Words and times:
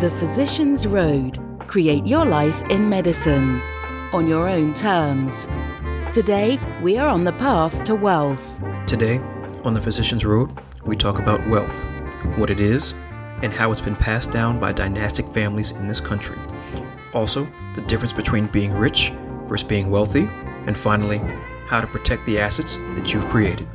The 0.00 0.10
Physician's 0.12 0.86
Road. 0.86 1.38
Create 1.66 2.06
your 2.06 2.24
life 2.24 2.62
in 2.70 2.88
medicine 2.88 3.60
on 4.14 4.26
your 4.26 4.48
own 4.48 4.72
terms. 4.72 5.46
Today, 6.14 6.58
we 6.80 6.96
are 6.96 7.06
on 7.06 7.22
the 7.22 7.34
path 7.34 7.84
to 7.84 7.94
wealth. 7.94 8.64
Today, 8.86 9.18
on 9.62 9.74
The 9.74 9.80
Physician's 9.80 10.24
Road, 10.24 10.58
we 10.86 10.96
talk 10.96 11.18
about 11.18 11.46
wealth, 11.50 11.84
what 12.38 12.48
it 12.48 12.60
is, 12.60 12.94
and 13.42 13.52
how 13.52 13.72
it's 13.72 13.82
been 13.82 13.94
passed 13.94 14.30
down 14.30 14.58
by 14.58 14.72
dynastic 14.72 15.26
families 15.26 15.72
in 15.72 15.86
this 15.86 16.00
country. 16.00 16.38
Also, 17.12 17.46
the 17.74 17.82
difference 17.82 18.14
between 18.14 18.46
being 18.46 18.72
rich 18.72 19.10
versus 19.48 19.68
being 19.68 19.90
wealthy, 19.90 20.30
and 20.66 20.74
finally, 20.74 21.18
how 21.66 21.82
to 21.82 21.86
protect 21.86 22.24
the 22.24 22.40
assets 22.40 22.76
that 22.94 23.12
you've 23.12 23.28
created. 23.28 23.68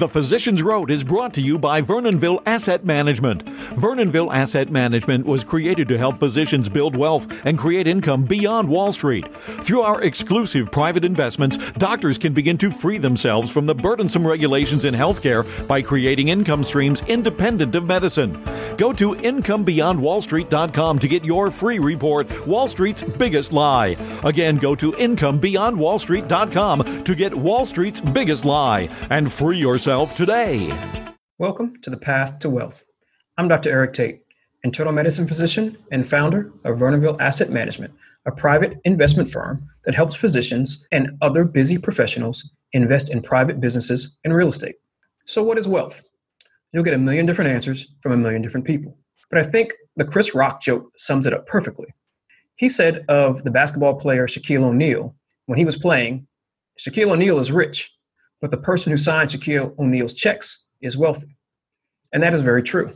The 0.00 0.08
Physician's 0.08 0.62
Road 0.62 0.90
is 0.90 1.04
brought 1.04 1.34
to 1.34 1.42
you 1.42 1.58
by 1.58 1.82
Vernonville 1.82 2.42
Asset 2.46 2.86
Management. 2.86 3.44
Vernonville 3.76 4.32
Asset 4.32 4.70
Management 4.70 5.26
was 5.26 5.44
created 5.44 5.88
to 5.88 5.98
help 5.98 6.16
physicians 6.16 6.70
build 6.70 6.96
wealth 6.96 7.30
and 7.44 7.58
create 7.58 7.86
income 7.86 8.24
beyond 8.24 8.66
Wall 8.66 8.92
Street. 8.92 9.26
Through 9.62 9.82
our 9.82 10.00
exclusive 10.00 10.72
private 10.72 11.04
investments, 11.04 11.58
doctors 11.72 12.16
can 12.16 12.32
begin 12.32 12.56
to 12.56 12.70
free 12.70 12.96
themselves 12.96 13.50
from 13.50 13.66
the 13.66 13.74
burdensome 13.74 14.26
regulations 14.26 14.86
in 14.86 14.94
healthcare 14.94 15.44
by 15.68 15.82
creating 15.82 16.28
income 16.28 16.64
streams 16.64 17.02
independent 17.02 17.74
of 17.74 17.84
medicine. 17.84 18.42
Go 18.78 18.94
to 18.94 19.14
incomebeyondwallstreet.com 19.16 20.98
to 20.98 21.08
get 21.08 21.26
your 21.26 21.50
free 21.50 21.78
report, 21.78 22.46
Wall 22.46 22.68
Street's 22.68 23.02
Biggest 23.02 23.52
Lie. 23.52 23.98
Again, 24.24 24.56
go 24.56 24.74
to 24.76 24.92
incomebeyondwallstreet.com 24.92 27.04
to 27.04 27.14
get 27.14 27.34
Wall 27.34 27.66
Street's 27.66 28.00
Biggest 28.00 28.46
Lie 28.46 28.88
and 29.10 29.30
free 29.30 29.58
yourself 29.58 29.89
today. 29.90 30.72
Welcome 31.38 31.80
to 31.82 31.90
the 31.90 31.96
Path 31.96 32.38
to 32.38 32.48
Wealth. 32.48 32.84
I'm 33.36 33.48
Dr. 33.48 33.70
Eric 33.70 33.92
Tate, 33.92 34.22
internal 34.62 34.92
medicine 34.92 35.26
physician 35.26 35.76
and 35.90 36.06
founder 36.06 36.52
of 36.62 36.78
Vernonville 36.78 37.20
Asset 37.20 37.50
Management, 37.50 37.92
a 38.24 38.30
private 38.30 38.78
investment 38.84 39.28
firm 39.28 39.68
that 39.84 39.96
helps 39.96 40.14
physicians 40.14 40.86
and 40.92 41.18
other 41.22 41.44
busy 41.44 41.76
professionals 41.76 42.48
invest 42.72 43.10
in 43.10 43.20
private 43.20 43.58
businesses 43.58 44.16
and 44.22 44.32
real 44.32 44.46
estate. 44.46 44.76
So, 45.26 45.42
what 45.42 45.58
is 45.58 45.66
wealth? 45.66 46.02
You'll 46.72 46.84
get 46.84 46.94
a 46.94 46.98
million 46.98 47.26
different 47.26 47.50
answers 47.50 47.88
from 48.00 48.12
a 48.12 48.16
million 48.16 48.42
different 48.42 48.68
people. 48.68 48.96
But 49.28 49.40
I 49.40 49.42
think 49.42 49.72
the 49.96 50.04
Chris 50.04 50.36
Rock 50.36 50.62
joke 50.62 50.92
sums 50.96 51.26
it 51.26 51.34
up 51.34 51.48
perfectly. 51.48 51.88
He 52.54 52.68
said 52.68 53.04
of 53.08 53.42
the 53.42 53.50
basketball 53.50 53.96
player 53.96 54.28
Shaquille 54.28 54.62
O'Neal, 54.62 55.16
when 55.46 55.58
he 55.58 55.64
was 55.64 55.76
playing, 55.76 56.28
Shaquille 56.78 57.10
O'Neal 57.10 57.40
is 57.40 57.50
rich, 57.50 57.92
but 58.40 58.50
the 58.50 58.58
person 58.58 58.90
who 58.90 58.96
signed 58.96 59.30
Shaquille 59.30 59.78
O'Neal's 59.78 60.14
checks 60.14 60.66
is 60.80 60.96
wealthy. 60.96 61.36
And 62.12 62.22
that 62.22 62.34
is 62.34 62.40
very 62.40 62.62
true. 62.62 62.92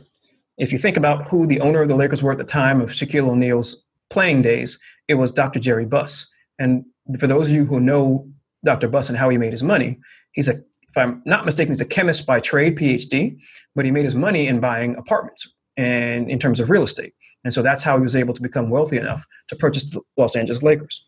If 0.57 0.71
you 0.71 0.77
think 0.77 0.97
about 0.97 1.27
who 1.27 1.45
the 1.45 1.59
owner 1.59 1.81
of 1.81 1.87
the 1.87 1.95
Lakers 1.95 2.23
were 2.23 2.31
at 2.31 2.37
the 2.37 2.43
time 2.43 2.81
of 2.81 2.89
Shaquille 2.89 3.29
O'Neal's 3.29 3.83
playing 4.09 4.41
days, 4.41 4.79
it 5.07 5.15
was 5.15 5.31
Dr. 5.31 5.59
Jerry 5.59 5.85
Buss. 5.85 6.27
And 6.59 6.85
for 7.19 7.27
those 7.27 7.49
of 7.49 7.55
you 7.55 7.65
who 7.65 7.79
know 7.79 8.27
Dr. 8.63 8.87
Buss 8.87 9.09
and 9.09 9.17
how 9.17 9.29
he 9.29 9.37
made 9.37 9.51
his 9.51 9.63
money, 9.63 9.99
he's 10.31 10.47
a, 10.47 10.53
if 10.87 10.97
I'm 10.97 11.21
not 11.25 11.45
mistaken, 11.45 11.71
he's 11.71 11.81
a 11.81 11.85
chemist 11.85 12.25
by 12.25 12.39
trade, 12.39 12.77
PhD, 12.77 13.37
but 13.75 13.85
he 13.85 13.91
made 13.91 14.05
his 14.05 14.15
money 14.15 14.47
in 14.47 14.59
buying 14.59 14.95
apartments 14.95 15.53
and 15.77 16.29
in 16.29 16.39
terms 16.39 16.59
of 16.59 16.69
real 16.69 16.83
estate. 16.83 17.13
And 17.43 17.53
so 17.53 17.61
that's 17.61 17.83
how 17.83 17.97
he 17.97 18.03
was 18.03 18.15
able 18.15 18.33
to 18.33 18.41
become 18.41 18.69
wealthy 18.69 18.97
enough 18.97 19.23
to 19.49 19.55
purchase 19.55 19.89
the 19.91 20.01
Los 20.17 20.35
Angeles 20.35 20.63
Lakers. 20.63 21.05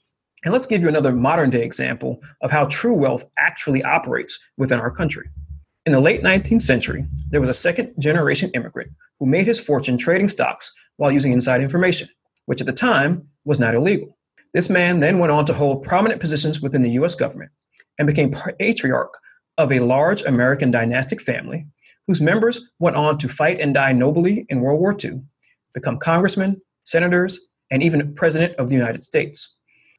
And 0.48 0.54
let's 0.54 0.66
give 0.66 0.82
you 0.82 0.88
another 0.88 1.12
modern 1.12 1.50
day 1.50 1.62
example 1.62 2.22
of 2.40 2.52
how 2.52 2.68
true 2.68 2.96
wealth 2.96 3.26
actually 3.38 3.84
operates 3.84 4.40
within 4.56 4.80
our 4.80 4.90
country. 4.90 5.28
In 5.86 5.92
the 5.92 6.00
late 6.00 6.24
19th 6.24 6.62
century, 6.62 7.06
there 7.30 7.42
was 7.42 7.50
a 7.50 7.54
second 7.54 7.94
generation 8.00 8.50
immigrant 8.54 8.92
who 9.20 9.26
made 9.26 9.46
his 9.46 9.60
fortune 9.60 9.98
trading 9.98 10.30
stocks 10.30 10.74
while 10.96 11.12
using 11.12 11.34
inside 11.34 11.62
information, 11.62 12.08
which 12.46 12.62
at 12.62 12.66
the 12.66 12.72
time 12.72 13.28
was 13.44 13.60
not 13.60 13.76
illegal. 13.76 14.18
This 14.54 14.70
man 14.70 15.02
then 15.02 15.20
went 15.20 15.34
on 15.34 15.44
to 15.48 15.54
hold 15.54 15.84
prominent 15.84 16.22
positions 16.22 16.62
within 16.62 16.82
the 16.82 16.92
US 16.92 17.14
government 17.14 17.52
and 18.00 18.08
became 18.08 18.34
patriarch 18.58 19.18
of 19.58 19.74
a 19.74 19.82
large 19.82 20.22
American 20.22 20.72
dynastic 20.72 21.20
family 21.20 21.68
whose 22.08 22.22
members 22.22 22.72
went 22.80 22.96
on 22.96 23.18
to 23.18 23.28
fight 23.28 23.60
and 23.60 23.74
die 23.74 23.92
nobly 23.92 24.46
in 24.48 24.62
World 24.62 24.80
War 24.80 24.96
II, 24.98 25.24
become 25.74 25.98
congressmen, 25.98 26.62
senators, 26.86 27.38
and 27.70 27.84
even 27.84 28.14
president 28.14 28.56
of 28.56 28.70
the 28.70 28.76
United 28.78 29.04
States. 29.04 29.57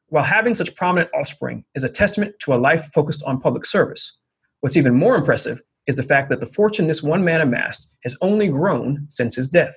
While 0.09 0.23
having 0.23 0.55
such 0.55 0.75
prominent 0.75 1.11
offspring 1.13 1.65
is 1.75 1.83
a 1.83 1.89
testament 1.89 2.33
to 2.39 2.53
a 2.53 2.57
life 2.57 2.85
focused 2.85 3.23
on 3.23 3.39
public 3.39 3.63
service, 3.63 4.17
what's 4.61 4.75
even 4.75 4.95
more 4.95 5.15
impressive 5.15 5.61
is 5.85 5.95
the 5.95 6.03
fact 6.03 6.29
that 6.29 6.39
the 6.39 6.47
fortune 6.47 6.87
this 6.87 7.03
one 7.03 7.23
man 7.23 7.41
amassed 7.41 7.93
has 8.03 8.17
only 8.21 8.49
grown 8.49 9.05
since 9.07 9.35
his 9.35 9.49
death. 9.49 9.75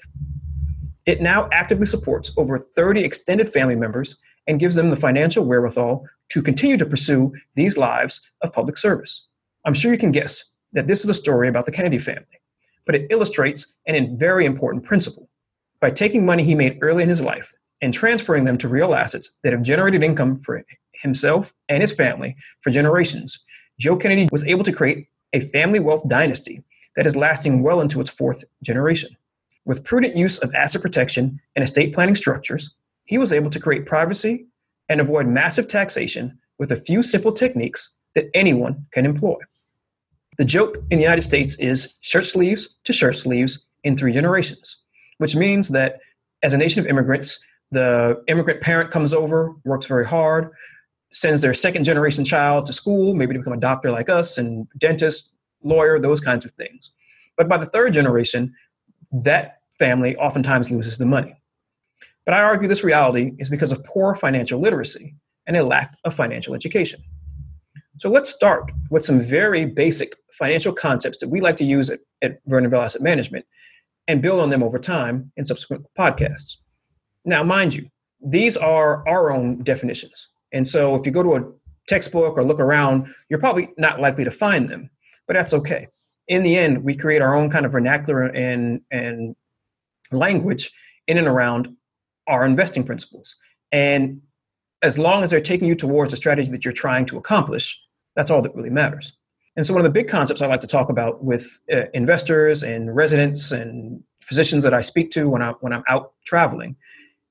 It 1.05 1.21
now 1.21 1.51
actively 1.53 1.85
supports 1.85 2.33
over 2.39 2.59
30 2.59 3.05
extended 3.05 3.53
family 3.53 3.77
members 3.77 4.19
and 4.47 4.59
gives 4.59 4.75
them 4.75 4.89
the 4.89 4.97
financial 4.97 5.45
wherewithal 5.45 6.07
to 6.31 6.43
continue 6.43 6.79
to 6.79 6.87
pursue 6.87 7.33
these 7.55 7.77
lives 7.77 8.23
of 8.41 8.55
public 8.55 8.79
service. 8.79 9.29
I'm 9.67 9.75
sure 9.75 9.93
you 9.93 9.99
can 9.99 10.13
guess 10.13 10.45
that 10.73 10.87
this 10.87 11.05
is 11.05 11.11
a 11.11 11.15
story 11.15 11.47
about 11.47 11.67
the 11.67 11.73
Kennedy 11.73 11.99
family, 11.99 12.41
but 12.87 12.95
it 12.95 13.07
illustrates 13.11 13.77
an 13.87 14.17
very 14.17 14.47
important 14.47 14.85
principle. 14.85 15.29
By 15.79 15.91
taking 15.91 16.25
money 16.25 16.43
he 16.43 16.55
made 16.55 16.79
early 16.81 17.03
in 17.03 17.11
his 17.11 17.23
life 17.23 17.53
and 17.83 17.93
transferring 17.93 18.45
them 18.45 18.57
to 18.59 18.69
real 18.69 18.95
assets 18.95 19.31
that 19.43 19.53
have 19.53 19.63
generated 19.63 20.03
income 20.03 20.39
for 20.39 20.65
himself 20.95 21.53
and 21.69 21.83
his 21.83 21.93
family 21.93 22.37
for 22.61 22.71
generations, 22.71 23.41
Joe 23.79 23.97
Kennedy 23.97 24.29
was 24.31 24.45
able 24.45 24.65
to 24.65 24.73
create 24.73 25.09
a 25.33 25.41
family 25.41 25.81
wealth 25.81 26.09
dynasty 26.09 26.63
that 26.95 27.07
is 27.07 27.17
lasting 27.17 27.63
well 27.63 27.81
into 27.81 28.01
its 28.01 28.11
fourth 28.11 28.45
generation. 28.63 29.17
With 29.65 29.85
prudent 29.85 30.17
use 30.17 30.39
of 30.39 30.55
asset 30.55 30.83
protection 30.83 31.41
and 31.57 31.65
estate 31.65 31.93
planning 31.93 32.15
structures, 32.15 32.75
he 33.05 33.19
was 33.19 33.33
able 33.33 33.51
to 33.51 33.61
create 33.61 33.87
privacy 33.87 34.47
and 34.89 35.01
avoid 35.01 35.27
massive 35.27 35.67
taxation 35.67 36.39
with 36.59 36.71
a 36.71 36.77
few 36.77 37.03
simple 37.03 37.33
techniques 37.33 37.97
that 38.15 38.29
anyone 38.35 38.87
can 38.93 39.07
employ. 39.07 39.37
The 40.39 40.45
joke 40.45 40.77
in 40.91 40.99
the 40.99 41.05
United 41.05 41.23
States 41.23 41.59
is 41.59 41.95
shirt 42.01 42.25
sleeves 42.25 42.77
to 42.85 42.93
shirt 42.93 43.17
sleeves 43.17 43.67
in 43.85 43.97
three 43.97 44.13
generations, 44.13 44.79
which 45.19 45.35
means 45.35 45.69
that 45.69 46.01
as 46.43 46.53
a 46.53 46.59
nation 46.59 46.81
of 46.81 46.87
immigrants, 46.87 47.39
the 47.73 48.23
immigrant 48.29 48.61
parent 48.61 48.91
comes 48.91 49.13
over, 49.13 49.55
works 49.65 49.87
very 49.87 50.07
hard, 50.07 50.51
sends 51.11 51.41
their 51.41 51.55
second 51.55 51.85
generation 51.85 52.25
child 52.25 52.67
to 52.67 52.73
school, 52.73 53.15
maybe 53.15 53.33
to 53.33 53.41
become 53.41 53.53
a 53.53 53.61
doctor 53.61 53.91
like 53.91 54.09
us, 54.09 54.39
and 54.39 54.69
dentist, 54.79 55.33
lawyer, 55.63 55.99
those 55.99 56.21
kinds 56.21 56.45
of 56.45 56.51
things. 56.53 56.91
But 57.37 57.49
by 57.49 57.57
the 57.57 57.67
third 57.67 57.95
generation, 57.95 58.55
that 59.25 59.59
family 59.79 60.17
oftentimes 60.17 60.71
loses 60.71 60.99
the 60.99 61.07
money. 61.07 61.35
But 62.25 62.35
I 62.35 62.43
argue 62.43 62.69
this 62.69 62.85
reality 62.85 63.33
is 63.39 63.49
because 63.49 63.73
of 63.73 63.83
poor 63.85 64.15
financial 64.15 64.61
literacy 64.61 65.17
and 65.47 65.57
a 65.57 65.65
lack 65.65 65.97
of 66.05 66.15
financial 66.15 66.55
education. 66.55 67.03
So 67.97 68.11
let's 68.11 68.31
start 68.31 68.71
with 68.91 69.05
some 69.05 69.21
very 69.21 69.65
basic 69.65 70.15
financial 70.33 70.73
concepts 70.73 71.21
that 71.21 71.29
we 71.29 71.41
like 71.41 71.57
to 71.57 71.65
use 71.65 71.91
at, 71.91 72.01
at 72.23 72.47
Vernonville 72.47 72.85
Asset 72.85 73.03
Management 73.03 73.45
and 74.09 74.23
build 74.23 74.41
on 74.41 74.51
them 74.51 74.63
over 74.63 74.79
time 74.79 75.33
in 75.37 75.45
subsequent 75.45 75.87
podcasts. 75.99 76.57
Now, 77.25 77.43
mind 77.43 77.75
you, 77.75 77.89
these 78.25 78.57
are 78.57 79.07
our 79.09 79.31
own 79.31 79.63
definitions. 79.63 80.29
And 80.53 80.67
so 80.67 80.95
if 80.95 81.07
you 81.07 81.13
go 81.13 81.23
to 81.23 81.37
a 81.37 81.53
textbook 81.89 82.37
or 82.37 82.45
look 82.45 82.61
around, 82.61 83.13
you're 83.29 83.41
probably 83.41 83.71
not 83.79 84.01
likely 84.01 84.25
to 84.25 84.31
find 84.31 84.69
them, 84.69 84.91
but 85.27 85.35
that's 85.35 85.55
okay. 85.55 85.89
In 86.29 86.43
the 86.43 86.57
end, 86.57 86.85
we 86.85 86.95
create 86.95 87.23
our 87.23 87.35
own 87.35 87.51
kind 87.51 87.67
of 87.67 87.73
vernacular 87.73 88.25
and, 88.25 88.81
and 88.91 89.35
language 90.13 90.71
in 91.07 91.19
and 91.19 91.27
around 91.27 91.75
our 92.29 92.47
investing 92.47 92.85
principles. 92.85 93.35
And 93.73 94.21
as 94.83 94.99
long 94.99 95.23
as 95.23 95.31
they're 95.31 95.41
taking 95.41 95.69
you 95.69 95.75
towards 95.75 96.13
a 96.13 96.17
strategy 96.17 96.51
that 96.51 96.65
you're 96.65 96.73
trying 96.73 97.07
to 97.07 97.19
accomplish, 97.19 97.81
that's 98.15 98.31
all 98.31 98.43
that 98.43 98.55
really 98.55 98.71
matters. 98.71 99.17
And 99.57 99.67
so, 99.67 99.75
one 99.75 99.81
of 99.81 99.85
the 99.85 99.91
big 99.91 100.09
concepts 100.09 100.41
I 100.41 100.47
like 100.47 100.63
to 100.63 100.67
talk 100.67 100.89
about 100.89 101.23
with 101.23 101.61
uh, 101.73 101.85
investors 101.93 102.63
and 102.63 102.95
residents 102.95 103.53
and 103.53 104.03
physicians 104.23 104.63
that 104.63 104.73
I 104.73 104.81
speak 104.81 105.11
to 105.13 105.29
when, 105.29 105.43
I, 105.43 105.53
when 105.61 105.73
I'm 105.73 105.85
out 105.89 106.13
traveling 106.25 106.77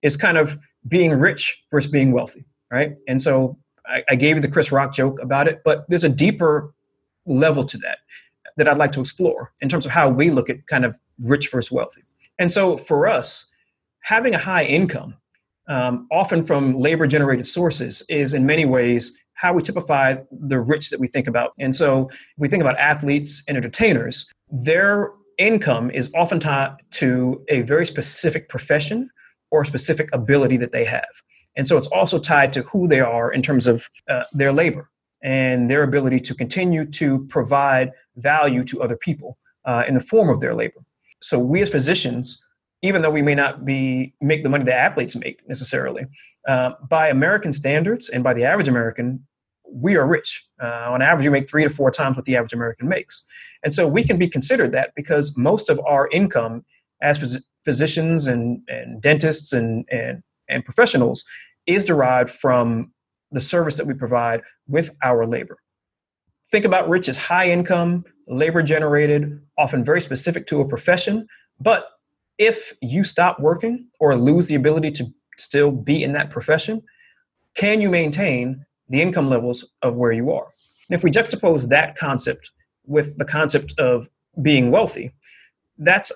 is 0.01 0.17
kind 0.17 0.37
of 0.37 0.57
being 0.87 1.11
rich 1.11 1.63
versus 1.71 1.89
being 1.89 2.11
wealthy, 2.11 2.45
right? 2.71 2.95
And 3.07 3.21
so 3.21 3.57
I, 3.85 4.03
I 4.09 4.15
gave 4.15 4.35
you 4.35 4.41
the 4.41 4.47
Chris 4.47 4.71
Rock 4.71 4.93
joke 4.93 5.19
about 5.21 5.47
it, 5.47 5.61
but 5.63 5.85
there's 5.89 6.03
a 6.03 6.09
deeper 6.09 6.73
level 7.25 7.63
to 7.63 7.77
that 7.79 7.99
that 8.57 8.67
I'd 8.67 8.77
like 8.77 8.91
to 8.93 8.99
explore 8.99 9.53
in 9.61 9.69
terms 9.69 9.85
of 9.85 9.91
how 9.91 10.09
we 10.09 10.29
look 10.29 10.49
at 10.49 10.67
kind 10.67 10.85
of 10.85 10.97
rich 11.19 11.49
versus 11.49 11.71
wealthy. 11.71 12.03
And 12.37 12.51
so 12.51 12.77
for 12.77 13.07
us, 13.07 13.45
having 14.01 14.33
a 14.33 14.37
high 14.37 14.65
income, 14.65 15.15
um, 15.67 16.07
often 16.11 16.43
from 16.43 16.73
labor 16.73 17.07
generated 17.07 17.47
sources, 17.47 18.03
is 18.09 18.33
in 18.33 18.45
many 18.45 18.65
ways 18.65 19.17
how 19.35 19.53
we 19.53 19.61
typify 19.61 20.15
the 20.31 20.59
rich 20.59 20.89
that 20.89 20.99
we 20.99 21.07
think 21.07 21.27
about. 21.27 21.53
And 21.59 21.75
so 21.75 22.09
we 22.37 22.47
think 22.47 22.61
about 22.61 22.77
athletes 22.77 23.43
and 23.47 23.57
entertainers, 23.57 24.29
their 24.49 25.11
income 25.37 25.89
is 25.91 26.11
often 26.13 26.39
tied 26.39 26.75
to 26.91 27.43
a 27.47 27.61
very 27.61 27.85
specific 27.85 28.49
profession 28.49 29.09
or 29.51 29.65
specific 29.65 30.09
ability 30.13 30.57
that 30.57 30.71
they 30.71 30.85
have. 30.85 31.21
And 31.55 31.67
so 31.67 31.77
it's 31.77 31.87
also 31.87 32.17
tied 32.17 32.53
to 32.53 32.61
who 32.63 32.87
they 32.87 33.01
are 33.01 33.31
in 33.31 33.41
terms 33.41 33.67
of 33.67 33.87
uh, 34.09 34.23
their 34.31 34.53
labor 34.53 34.89
and 35.21 35.69
their 35.69 35.83
ability 35.83 36.19
to 36.21 36.33
continue 36.33 36.85
to 36.85 37.25
provide 37.27 37.91
value 38.15 38.63
to 38.63 38.81
other 38.81 38.95
people 38.95 39.37
uh, 39.65 39.83
in 39.87 39.93
the 39.93 39.99
form 39.99 40.29
of 40.29 40.39
their 40.39 40.55
labor. 40.55 40.79
So 41.21 41.37
we 41.37 41.61
as 41.61 41.69
physicians 41.69 42.43
even 42.81 43.01
though 43.01 43.09
we 43.09 43.21
may 43.21 43.35
not 43.35 43.63
be 43.63 44.13
make 44.21 44.43
the 44.43 44.49
money 44.49 44.63
that 44.63 44.75
athletes 44.75 45.15
make 45.15 45.47
necessarily, 45.47 46.05
uh, 46.47 46.71
by 46.89 47.09
American 47.09 47.53
standards 47.53 48.09
and 48.09 48.23
by 48.23 48.33
the 48.33 48.43
average 48.43 48.67
American, 48.67 49.25
we 49.71 49.95
are 49.95 50.07
rich. 50.07 50.45
Uh, 50.61 50.89
on 50.91 51.01
average, 51.01 51.25
we 51.25 51.31
make 51.31 51.47
three 51.47 51.63
to 51.63 51.69
four 51.69 51.91
times 51.91 52.15
what 52.15 52.25
the 52.25 52.35
average 52.35 52.53
American 52.53 52.87
makes, 52.87 53.23
and 53.63 53.73
so 53.73 53.87
we 53.87 54.03
can 54.03 54.17
be 54.17 54.27
considered 54.27 54.71
that 54.71 54.93
because 54.95 55.35
most 55.37 55.69
of 55.69 55.79
our 55.85 56.09
income 56.11 56.65
as 57.01 57.43
physicians 57.63 58.27
and, 58.27 58.61
and 58.67 59.01
dentists 59.01 59.53
and, 59.53 59.85
and 59.91 60.23
and 60.51 60.65
professionals 60.65 61.23
is 61.65 61.85
derived 61.85 62.29
from 62.29 62.91
the 63.31 63.41
service 63.41 63.77
that 63.77 63.87
we 63.87 63.93
provide 63.93 64.41
with 64.67 64.91
our 65.03 65.25
labor. 65.25 65.57
Think 66.49 66.65
about 66.65 66.89
rich 66.89 67.07
as 67.07 67.17
high 67.17 67.49
income, 67.49 68.03
labor 68.27 68.61
generated, 68.61 69.41
often 69.57 69.85
very 69.85 70.01
specific 70.01 70.47
to 70.47 70.59
a 70.59 70.67
profession. 70.67 71.27
But 71.59 71.85
if 72.37 72.73
you 72.81 73.03
stop 73.03 73.39
working 73.39 73.87
or 73.99 74.15
lose 74.15 74.47
the 74.47 74.55
ability 74.55 74.91
to 74.91 75.05
still 75.37 75.71
be 75.71 76.03
in 76.03 76.11
that 76.13 76.29
profession, 76.29 76.81
can 77.55 77.79
you 77.79 77.89
maintain 77.89 78.65
the 78.89 79.01
income 79.01 79.29
levels 79.29 79.65
of 79.81 79.95
where 79.95 80.11
you 80.11 80.31
are? 80.31 80.47
And 80.89 80.95
if 80.95 81.03
we 81.03 81.11
juxtapose 81.11 81.69
that 81.69 81.95
concept 81.95 82.51
with 82.85 83.17
the 83.17 83.25
concept 83.25 83.73
of 83.77 84.09
being 84.41 84.71
wealthy, 84.71 85.13
that's 85.77 86.11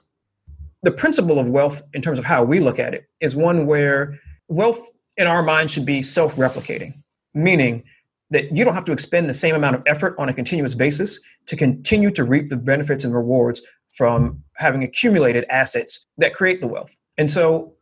the 0.85 0.91
principle 0.91 1.39
of 1.39 1.49
wealth 1.49 1.81
in 1.93 2.01
terms 2.01 2.19
of 2.19 2.25
how 2.25 2.43
we 2.43 2.59
look 2.59 2.77
at 2.77 2.93
it 2.93 3.09
is 3.19 3.35
one 3.35 3.65
where 3.65 4.19
wealth 4.47 4.91
in 5.17 5.25
our 5.25 5.41
mind 5.41 5.71
should 5.71 5.85
be 5.85 6.03
self 6.03 6.35
replicating, 6.35 6.93
meaning 7.33 7.83
that 8.29 8.55
you 8.55 8.63
don't 8.63 8.75
have 8.75 8.85
to 8.85 8.91
expend 8.91 9.27
the 9.27 9.33
same 9.33 9.55
amount 9.55 9.75
of 9.75 9.81
effort 9.87 10.15
on 10.19 10.29
a 10.29 10.33
continuous 10.33 10.75
basis 10.75 11.19
to 11.47 11.55
continue 11.55 12.11
to 12.11 12.23
reap 12.23 12.49
the 12.49 12.55
benefits 12.55 13.03
and 13.03 13.15
rewards 13.15 13.63
from 13.93 14.43
having 14.57 14.83
accumulated 14.83 15.43
assets 15.49 16.05
that 16.19 16.35
create 16.35 16.61
the 16.61 16.67
wealth. 16.67 16.95
And 17.17 17.31
so 17.31 17.73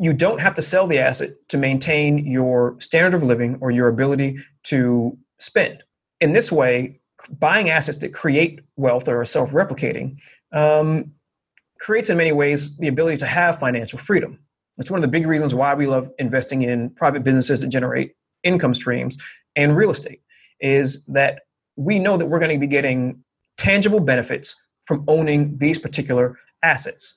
you 0.00 0.12
don't 0.12 0.40
have 0.40 0.54
to 0.54 0.62
sell 0.62 0.88
the 0.88 0.98
asset 0.98 1.34
to 1.50 1.56
maintain 1.56 2.26
your 2.26 2.74
standard 2.80 3.14
of 3.14 3.22
living 3.22 3.58
or 3.60 3.70
your 3.70 3.86
ability 3.86 4.38
to 4.64 5.16
spend. 5.38 5.84
In 6.20 6.32
this 6.32 6.50
way, 6.50 7.00
buying 7.38 7.70
assets 7.70 7.98
that 7.98 8.12
create 8.12 8.60
wealth 8.74 9.06
or 9.06 9.20
are 9.20 9.24
self 9.24 9.52
replicating 9.52 10.18
um, 10.52 11.12
creates, 11.84 12.10
in 12.10 12.16
many 12.16 12.32
ways, 12.32 12.76
the 12.78 12.88
ability 12.88 13.18
to 13.18 13.26
have 13.26 13.58
financial 13.58 13.98
freedom. 13.98 14.38
It's 14.78 14.90
one 14.90 14.98
of 14.98 15.02
the 15.02 15.08
big 15.08 15.26
reasons 15.26 15.54
why 15.54 15.74
we 15.74 15.86
love 15.86 16.10
investing 16.18 16.62
in 16.62 16.90
private 16.90 17.22
businesses 17.22 17.60
that 17.60 17.68
generate 17.68 18.14
income 18.42 18.74
streams 18.74 19.18
and 19.54 19.76
real 19.76 19.90
estate 19.90 20.20
is 20.60 21.04
that 21.06 21.42
we 21.76 21.98
know 21.98 22.16
that 22.16 22.26
we're 22.26 22.38
going 22.38 22.52
to 22.52 22.58
be 22.58 22.66
getting 22.66 23.22
tangible 23.56 24.00
benefits 24.00 24.54
from 24.82 25.04
owning 25.08 25.58
these 25.58 25.78
particular 25.78 26.38
assets. 26.62 27.14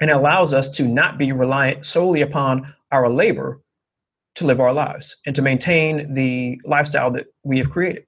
And 0.00 0.10
it 0.10 0.16
allows 0.16 0.52
us 0.54 0.68
to 0.70 0.82
not 0.88 1.18
be 1.18 1.32
reliant 1.32 1.84
solely 1.84 2.22
upon 2.22 2.74
our 2.90 3.08
labor 3.08 3.60
to 4.36 4.46
live 4.46 4.60
our 4.60 4.72
lives 4.72 5.16
and 5.26 5.36
to 5.36 5.42
maintain 5.42 6.14
the 6.14 6.60
lifestyle 6.64 7.10
that 7.12 7.26
we 7.44 7.58
have 7.58 7.70
created. 7.70 8.06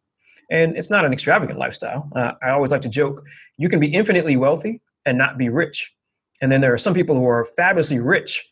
And 0.50 0.76
it's 0.76 0.90
not 0.90 1.04
an 1.04 1.12
extravagant 1.12 1.58
lifestyle. 1.58 2.10
Uh, 2.14 2.32
I 2.42 2.50
always 2.50 2.70
like 2.70 2.82
to 2.82 2.88
joke 2.88 3.24
you 3.58 3.68
can 3.68 3.80
be 3.80 3.92
infinitely 3.92 4.36
wealthy 4.36 4.80
and 5.06 5.18
not 5.18 5.38
be 5.38 5.48
rich. 5.48 5.92
And 6.40 6.50
then 6.50 6.60
there 6.60 6.72
are 6.72 6.78
some 6.78 6.94
people 6.94 7.14
who 7.14 7.26
are 7.26 7.44
fabulously 7.44 8.00
rich 8.00 8.44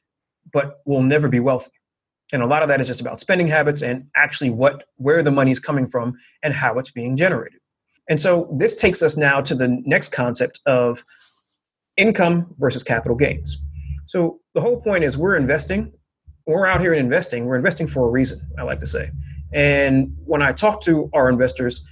but 0.53 0.81
will 0.85 1.03
never 1.03 1.29
be 1.29 1.41
wealthy. 1.41 1.71
And 2.33 2.43
a 2.43 2.47
lot 2.47 2.63
of 2.63 2.69
that 2.69 2.81
is 2.81 2.87
just 2.87 3.01
about 3.01 3.21
spending 3.21 3.47
habits 3.47 3.83
and 3.83 4.07
actually 4.17 4.51
what 4.51 4.85
where 4.97 5.23
the 5.23 5.31
money 5.31 5.51
is 5.51 5.61
coming 5.61 5.87
from 5.87 6.15
and 6.43 6.55
how 6.55 6.79
it's 6.79 6.91
being 6.91 7.17
generated. 7.17 7.61
And 8.09 8.21
so 8.21 8.55
this 8.59 8.75
takes 8.75 9.03
us 9.03 9.17
now 9.17 9.41
to 9.41 9.55
the 9.55 9.69
next 9.85 10.11
concept 10.11 10.61
of 10.67 11.05
income 11.97 12.55
versus 12.59 12.83
capital 12.83 13.17
gains. 13.17 13.59
So 14.07 14.41
the 14.55 14.61
whole 14.61 14.81
point 14.81 15.05
is 15.05 15.17
we're 15.17 15.37
investing, 15.37 15.93
we're 16.47 16.67
out 16.67 16.81
here 16.81 16.95
investing, 16.95 17.45
we're 17.47 17.57
investing 17.57 17.87
for 17.87 18.09
a 18.09 18.11
reason, 18.11 18.41
I 18.59 18.65
like 18.65 18.81
to 18.81 18.87
say. 18.87 19.11
And 19.53 20.17
when 20.25 20.43
I 20.43 20.53
talk 20.53 20.81
to 20.83 21.11
our 21.13 21.29
investors 21.29 21.87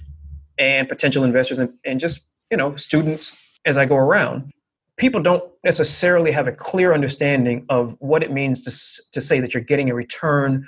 and 0.57 0.89
potential 0.89 1.23
investors 1.23 1.59
and, 1.59 1.73
and 1.85 1.99
just, 1.99 2.21
you 2.49 2.57
know, 2.57 2.75
students 2.75 3.37
as 3.65 3.77
I 3.77 3.85
go 3.85 3.95
around, 3.95 4.51
people 4.97 5.21
don't 5.21 5.43
necessarily 5.63 6.31
have 6.31 6.47
a 6.47 6.51
clear 6.51 6.93
understanding 6.93 7.65
of 7.69 7.95
what 7.99 8.23
it 8.23 8.31
means 8.31 8.63
to, 8.63 9.03
to 9.11 9.21
say 9.21 9.39
that 9.39 9.53
you're 9.53 9.63
getting 9.63 9.89
a 9.89 9.95
return 9.95 10.67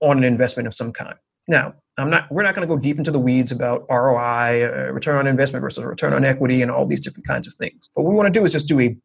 on 0.00 0.18
an 0.18 0.24
investment 0.24 0.66
of 0.66 0.74
some 0.74 0.92
kind. 0.92 1.16
Now, 1.48 1.74
I'm 1.98 2.10
not. 2.10 2.30
We're 2.30 2.42
not 2.42 2.54
going 2.54 2.66
to 2.66 2.74
go 2.74 2.80
deep 2.80 2.96
into 2.96 3.10
the 3.10 3.18
weeds 3.18 3.52
about 3.52 3.84
ROI, 3.90 4.64
uh, 4.64 4.92
return 4.92 5.16
on 5.16 5.26
investment 5.26 5.62
versus 5.62 5.84
return 5.84 6.12
on 6.12 6.24
equity, 6.24 6.62
and 6.62 6.70
all 6.70 6.86
these 6.86 7.00
different 7.00 7.26
kinds 7.26 7.46
of 7.46 7.54
things. 7.54 7.90
But 7.94 8.02
what 8.02 8.10
we 8.10 8.16
want 8.16 8.32
to 8.32 8.40
do 8.40 8.44
is 8.44 8.52
just 8.52 8.68
do 8.68 8.80
a 8.80 8.96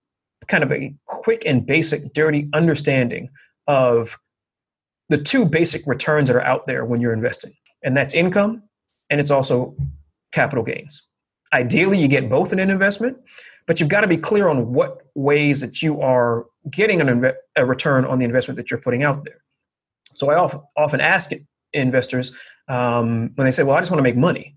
kind 0.48 0.64
of 0.64 0.72
a 0.72 0.96
quick 1.06 1.44
and 1.46 1.66
basic, 1.66 2.14
dirty 2.14 2.48
understanding 2.54 3.30
of 3.68 4.18
the 5.10 5.18
two 5.18 5.46
basic 5.46 5.86
returns 5.86 6.30
that 6.30 6.36
are 6.36 6.44
out 6.44 6.68
there 6.68 6.86
when 6.86 7.02
you're 7.02 7.14
investing, 7.14 7.54
and 7.84 7.98
that's 7.98 8.14
income, 8.14 8.64
and 9.10 9.20
it's 9.20 9.32
also 9.32 9.76
capital 10.32 10.64
gains. 10.64 11.04
Ideally, 11.56 11.98
you 11.98 12.10
get 12.10 12.30
both 12.30 12.52
in 12.52 12.60
an 12.60 12.70
investment, 12.70 13.18
but 13.66 13.80
you've 13.80 13.88
got 13.88 14.02
to 14.02 14.08
be 14.08 14.18
clear 14.18 14.50
on 14.50 14.74
what 14.74 15.04
ways 15.16 15.62
that 15.62 15.82
you 15.82 16.02
are 16.02 16.46
getting 16.70 17.00
an, 17.00 17.32
a 17.56 17.66
return 17.66 18.04
on 18.04 18.20
the 18.20 18.26
investment 18.26 18.58
that 18.58 18.70
you're 18.70 18.82
putting 18.82 19.04
out 19.04 19.24
there. 19.24 19.42
So 20.16 20.30
I 20.30 20.36
often, 20.76 21.00
ask 21.00 21.32
investors 21.72 22.38
um, 22.68 23.32
when 23.36 23.46
they 23.46 23.52
say, 23.52 23.64
"Well, 23.64 23.78
I 23.78 23.80
just 23.80 23.90
want 23.90 24.00
to 24.00 24.04
make 24.04 24.18
money." 24.18 24.56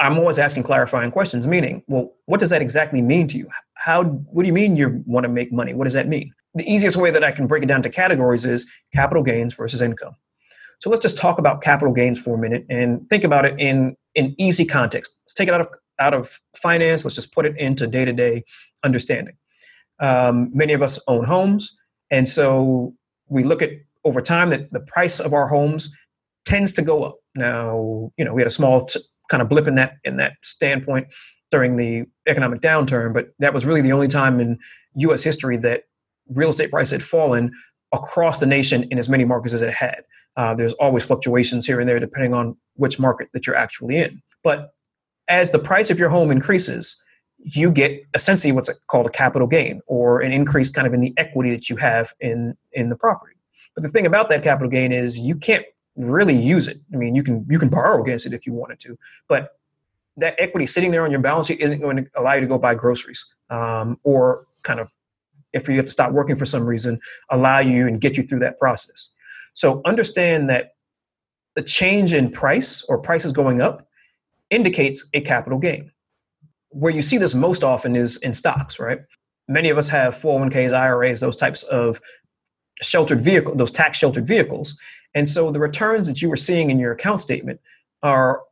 I'm 0.00 0.18
always 0.18 0.40
asking 0.40 0.64
clarifying 0.64 1.12
questions, 1.12 1.46
meaning, 1.46 1.84
"Well, 1.86 2.12
what 2.26 2.40
does 2.40 2.50
that 2.50 2.60
exactly 2.60 3.00
mean 3.00 3.28
to 3.28 3.38
you? 3.38 3.48
How? 3.74 4.02
What 4.04 4.42
do 4.42 4.48
you 4.48 4.52
mean 4.52 4.76
you 4.76 5.02
want 5.06 5.24
to 5.24 5.30
make 5.30 5.52
money? 5.52 5.74
What 5.74 5.84
does 5.84 5.94
that 5.94 6.08
mean?" 6.08 6.32
The 6.54 6.68
easiest 6.70 6.96
way 6.96 7.12
that 7.12 7.22
I 7.22 7.30
can 7.30 7.46
break 7.46 7.62
it 7.62 7.66
down 7.66 7.82
to 7.82 7.90
categories 7.90 8.44
is 8.44 8.68
capital 8.92 9.22
gains 9.22 9.54
versus 9.54 9.80
income. 9.80 10.16
So 10.80 10.90
let's 10.90 11.02
just 11.02 11.16
talk 11.16 11.38
about 11.38 11.62
capital 11.62 11.94
gains 11.94 12.20
for 12.20 12.34
a 12.34 12.38
minute 12.38 12.66
and 12.68 13.08
think 13.08 13.22
about 13.22 13.44
it 13.44 13.54
in 13.58 13.96
in 14.14 14.34
easy 14.38 14.64
context. 14.64 15.16
Let's 15.24 15.34
take 15.34 15.48
it 15.48 15.54
out 15.54 15.60
of 15.60 15.68
out 15.98 16.14
of 16.14 16.40
finance. 16.56 17.04
Let's 17.04 17.14
just 17.14 17.32
put 17.32 17.46
it 17.46 17.56
into 17.58 17.86
day 17.86 18.04
to 18.04 18.12
day 18.12 18.44
understanding. 18.84 19.36
Um, 20.00 20.50
many 20.52 20.72
of 20.72 20.82
us 20.82 20.98
own 21.06 21.24
homes, 21.24 21.76
and 22.10 22.28
so 22.28 22.94
we 23.28 23.44
look 23.44 23.62
at 23.62 23.70
over 24.04 24.20
time 24.20 24.50
that 24.50 24.72
the 24.72 24.80
price 24.80 25.20
of 25.20 25.32
our 25.32 25.48
homes 25.48 25.90
tends 26.44 26.72
to 26.74 26.82
go 26.82 27.04
up. 27.04 27.16
Now, 27.36 28.10
you 28.16 28.24
know, 28.24 28.34
we 28.34 28.40
had 28.40 28.48
a 28.48 28.50
small 28.50 28.84
t- 28.86 29.00
kind 29.30 29.42
of 29.42 29.48
blip 29.48 29.66
in 29.66 29.76
that 29.76 29.96
in 30.04 30.16
that 30.16 30.34
standpoint 30.42 31.08
during 31.50 31.76
the 31.76 32.04
economic 32.26 32.60
downturn, 32.60 33.12
but 33.12 33.28
that 33.38 33.54
was 33.54 33.64
really 33.66 33.82
the 33.82 33.92
only 33.92 34.08
time 34.08 34.40
in 34.40 34.58
U.S. 34.96 35.22
history 35.22 35.56
that 35.58 35.84
real 36.28 36.50
estate 36.50 36.70
prices 36.70 36.92
had 36.92 37.02
fallen 37.02 37.52
across 37.92 38.38
the 38.38 38.46
nation 38.46 38.84
in 38.84 38.98
as 38.98 39.08
many 39.08 39.24
markets 39.24 39.54
as 39.54 39.62
it 39.62 39.72
had. 39.72 40.02
Uh, 40.36 40.54
there's 40.54 40.72
always 40.74 41.04
fluctuations 41.04 41.66
here 41.66 41.78
and 41.78 41.88
there 41.88 41.98
depending 41.98 42.32
on 42.32 42.56
which 42.74 42.98
market 42.98 43.28
that 43.32 43.46
you're 43.46 43.56
actually 43.56 43.98
in. 43.98 44.22
But 44.42 44.74
as 45.28 45.50
the 45.50 45.58
price 45.58 45.90
of 45.90 45.98
your 45.98 46.08
home 46.08 46.30
increases, 46.30 47.00
you 47.38 47.70
get 47.70 48.02
essentially 48.14 48.52
what's 48.52 48.70
called 48.86 49.06
a 49.06 49.10
capital 49.10 49.46
gain 49.46 49.80
or 49.86 50.20
an 50.20 50.32
increase 50.32 50.70
kind 50.70 50.86
of 50.86 50.94
in 50.94 51.00
the 51.00 51.12
equity 51.16 51.50
that 51.50 51.68
you 51.68 51.76
have 51.76 52.12
in 52.20 52.56
in 52.72 52.88
the 52.88 52.96
property. 52.96 53.36
But 53.74 53.82
the 53.82 53.88
thing 53.88 54.06
about 54.06 54.28
that 54.28 54.42
capital 54.42 54.68
gain 54.68 54.92
is 54.92 55.18
you 55.18 55.36
can't 55.36 55.64
really 55.96 56.36
use 56.36 56.68
it. 56.68 56.80
I 56.92 56.96
mean, 56.96 57.14
you 57.14 57.22
can 57.22 57.46
you 57.50 57.58
can 57.58 57.68
borrow 57.68 58.00
against 58.00 58.26
it 58.26 58.32
if 58.32 58.46
you 58.46 58.52
wanted 58.52 58.80
to, 58.80 58.98
but 59.28 59.58
that 60.16 60.34
equity 60.38 60.66
sitting 60.66 60.90
there 60.90 61.04
on 61.04 61.10
your 61.10 61.20
balance 61.20 61.46
sheet 61.46 61.60
isn't 61.60 61.80
going 61.80 61.96
to 61.96 62.06
allow 62.14 62.34
you 62.34 62.40
to 62.40 62.46
go 62.46 62.58
buy 62.58 62.74
groceries 62.74 63.24
um, 63.50 63.98
or 64.04 64.46
kind 64.62 64.78
of 64.78 64.92
if 65.52 65.68
you 65.68 65.76
have 65.76 65.86
to 65.86 65.92
stop 65.92 66.12
working 66.12 66.36
for 66.36 66.44
some 66.44 66.64
reason 66.64 66.98
allow 67.30 67.58
you 67.58 67.86
and 67.86 68.00
get 68.00 68.16
you 68.16 68.22
through 68.22 68.40
that 68.40 68.58
process 68.58 69.10
so 69.54 69.80
understand 69.84 70.48
that 70.48 70.72
the 71.54 71.62
change 71.62 72.12
in 72.12 72.30
price 72.30 72.82
or 72.88 72.98
prices 72.98 73.32
going 73.32 73.60
up 73.60 73.86
indicates 74.50 75.06
a 75.14 75.20
capital 75.20 75.58
gain. 75.58 75.90
Where 76.70 76.92
you 76.92 77.02
see 77.02 77.18
this 77.18 77.34
most 77.34 77.64
often 77.64 77.96
is 77.96 78.16
in 78.18 78.34
stocks, 78.34 78.78
right? 78.78 79.00
Many 79.48 79.68
of 79.70 79.76
us 79.76 79.88
have 79.88 80.14
401ks, 80.14 80.72
IRAs, 80.72 81.20
those 81.20 81.36
types 81.36 81.62
of 81.64 82.00
sheltered 82.80 83.20
vehicle, 83.20 83.54
those 83.54 83.70
tax 83.70 83.98
sheltered 83.98 84.26
vehicles. 84.26 84.78
And 85.14 85.28
so 85.28 85.50
the 85.50 85.60
returns 85.60 86.06
that 86.06 86.22
you 86.22 86.30
were 86.30 86.36
seeing 86.36 86.70
in 86.70 86.78
your 86.78 86.92
account 86.92 87.20
statement 87.20 87.60
are 88.02 88.42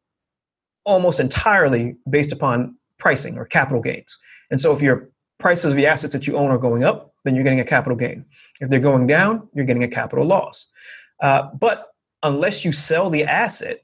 almost 0.85 1.21
entirely 1.21 1.97
based 2.09 2.33
upon 2.33 2.76
pricing 2.99 3.38
or 3.38 3.45
capital 3.45 3.80
gains. 3.80 4.19
And 4.50 4.61
so 4.61 4.73
if 4.73 4.83
your 4.83 5.09
prices 5.40 5.73
of 5.73 5.76
the 5.76 5.87
assets 5.87 6.12
that 6.12 6.26
you 6.26 6.37
own 6.37 6.50
are 6.50 6.59
going 6.59 6.85
up, 6.85 7.14
then 7.25 7.35
you're 7.35 7.44
getting 7.44 7.61
a 7.61 7.64
capital 7.64 7.97
gain. 7.97 8.25
If 8.61 8.70
they're 8.70 8.78
going 8.78 9.06
down, 9.06 9.49
you're 9.54 9.64
getting 9.64 9.82
a 9.82 9.88
capital 9.88 10.25
loss. 10.25 10.68
Uh, 11.20 11.49
but 11.59 11.88
unless 12.23 12.64
you 12.64 12.73
sell 12.73 13.11
the 13.11 13.25
asset, 13.25 13.80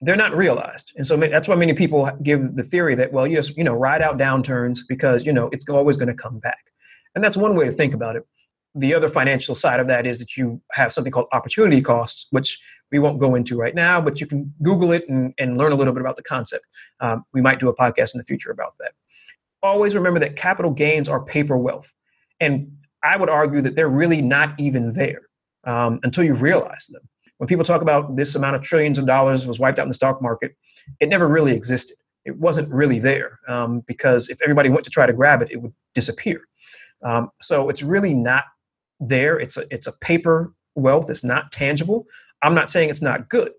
they're 0.00 0.16
not 0.16 0.36
realized. 0.36 0.92
And 0.96 1.06
so 1.06 1.16
that's 1.16 1.46
why 1.46 1.54
many 1.54 1.74
people 1.74 2.10
give 2.22 2.56
the 2.56 2.62
theory 2.62 2.94
that, 2.96 3.12
well, 3.12 3.26
you 3.26 3.36
just, 3.36 3.56
you 3.56 3.62
know, 3.62 3.74
ride 3.74 4.02
out 4.02 4.18
downturns 4.18 4.80
because, 4.88 5.24
you 5.26 5.32
know, 5.32 5.48
it's 5.52 5.68
always 5.68 5.96
going 5.96 6.08
to 6.08 6.14
come 6.14 6.40
back. 6.40 6.72
And 7.14 7.22
that's 7.22 7.36
one 7.36 7.54
way 7.56 7.66
to 7.66 7.72
think 7.72 7.94
about 7.94 8.16
it. 8.16 8.26
The 8.74 8.94
other 8.94 9.08
financial 9.08 9.54
side 9.54 9.80
of 9.80 9.86
that 9.88 10.06
is 10.06 10.18
that 10.18 10.36
you 10.36 10.60
have 10.72 10.92
something 10.92 11.12
called 11.12 11.26
opportunity 11.32 11.82
costs, 11.82 12.26
which 12.30 12.58
we 12.90 12.98
won't 12.98 13.20
go 13.20 13.34
into 13.34 13.56
right 13.56 13.74
now, 13.74 14.00
but 14.00 14.20
you 14.20 14.26
can 14.26 14.52
Google 14.62 14.92
it 14.92 15.04
and, 15.08 15.34
and 15.38 15.58
learn 15.58 15.72
a 15.72 15.74
little 15.74 15.92
bit 15.92 16.00
about 16.00 16.16
the 16.16 16.22
concept. 16.22 16.64
Um, 17.00 17.24
we 17.32 17.42
might 17.42 17.60
do 17.60 17.68
a 17.68 17.76
podcast 17.76 18.14
in 18.14 18.18
the 18.18 18.24
future 18.24 18.50
about 18.50 18.74
that. 18.80 18.92
Always 19.62 19.94
remember 19.94 20.20
that 20.20 20.36
capital 20.36 20.70
gains 20.70 21.08
are 21.08 21.24
paper 21.24 21.56
wealth. 21.56 21.92
And 22.40 22.72
I 23.02 23.16
would 23.16 23.30
argue 23.30 23.60
that 23.60 23.74
they're 23.74 23.88
really 23.88 24.22
not 24.22 24.58
even 24.58 24.94
there 24.94 25.22
um, 25.64 26.00
until 26.02 26.24
you 26.24 26.34
realize 26.34 26.88
them. 26.88 27.02
When 27.38 27.46
people 27.48 27.64
talk 27.64 27.82
about 27.82 28.16
this 28.16 28.34
amount 28.34 28.56
of 28.56 28.62
trillions 28.62 28.98
of 28.98 29.06
dollars 29.06 29.46
was 29.46 29.58
wiped 29.58 29.78
out 29.78 29.82
in 29.82 29.88
the 29.88 29.94
stock 29.94 30.22
market, 30.22 30.56
it 31.00 31.08
never 31.08 31.26
really 31.26 31.54
existed. 31.54 31.96
It 32.24 32.36
wasn't 32.38 32.68
really 32.68 33.00
there 33.00 33.40
um, 33.48 33.80
because 33.80 34.28
if 34.28 34.38
everybody 34.42 34.68
went 34.68 34.84
to 34.84 34.90
try 34.90 35.06
to 35.06 35.12
grab 35.12 35.42
it, 35.42 35.50
it 35.50 35.56
would 35.60 35.72
disappear. 35.94 36.42
Um, 37.02 37.30
so 37.40 37.68
it's 37.68 37.82
really 37.82 38.14
not 38.14 38.44
there. 39.00 39.38
It's 39.40 39.56
a, 39.56 39.64
it's 39.70 39.88
a 39.88 39.92
paper 39.92 40.52
wealth. 40.76 41.10
It's 41.10 41.24
not 41.24 41.50
tangible. 41.50 42.06
I'm 42.42 42.54
not 42.54 42.70
saying 42.70 42.90
it's 42.90 43.02
not 43.02 43.28
good. 43.28 43.52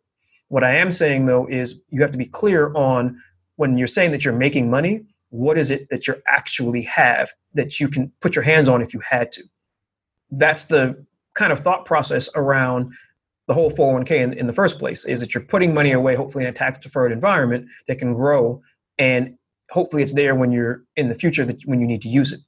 What 0.48 0.64
I 0.64 0.76
am 0.76 0.92
saying 0.92 1.26
though 1.26 1.48
is 1.48 1.82
you 1.90 2.02
have 2.02 2.12
to 2.12 2.18
be 2.18 2.26
clear 2.26 2.72
on 2.76 3.22
when 3.56 3.78
you're 3.78 3.88
saying 3.88 4.12
that 4.12 4.24
you're 4.24 4.34
making 4.34 4.70
money, 4.70 5.06
what 5.34 5.58
is 5.58 5.72
it 5.72 5.90
that 5.90 6.08
you 6.08 6.14
actually 6.28 6.84
have 6.84 7.32
that 7.56 7.80
you 7.80 7.88
can 7.88 8.12
put 8.22 8.36
your 8.36 8.44
hands 8.44 8.70
on 8.70 8.84
if 8.84 8.94
you 8.94 9.00
had 9.00 9.32
to? 9.32 9.44
That's 10.30 10.66
the 10.66 11.04
kind 11.34 11.52
of 11.52 11.60
thought 11.60 11.86
process 11.86 12.30
around 12.36 12.94
the 13.48 13.56
whole 13.56 13.72
401k 13.72 14.12
in, 14.12 14.34
in 14.34 14.46
the 14.46 14.54
first 14.54 14.78
place 14.78 15.06
is 15.06 15.20
that 15.22 15.34
you're 15.34 15.44
putting 15.44 15.74
money 15.74 15.92
away, 15.92 16.14
hopefully 16.14 16.44
in 16.44 16.50
a 16.52 16.54
tax 16.54 16.78
deferred 16.78 17.12
environment 17.12 17.68
that 17.88 17.98
can 17.98 18.14
grow. 18.14 18.62
And 19.00 19.36
hopefully 19.72 20.04
it's 20.04 20.14
there 20.14 20.36
when 20.36 20.52
you're 20.52 20.84
in 20.96 21.10
the 21.10 21.16
future 21.16 21.46
that 21.46 21.64
when 21.66 21.82
you 21.82 21.88
need 21.88 22.04
to 22.04 22.10
use 22.10 22.32
it. 22.32 22.42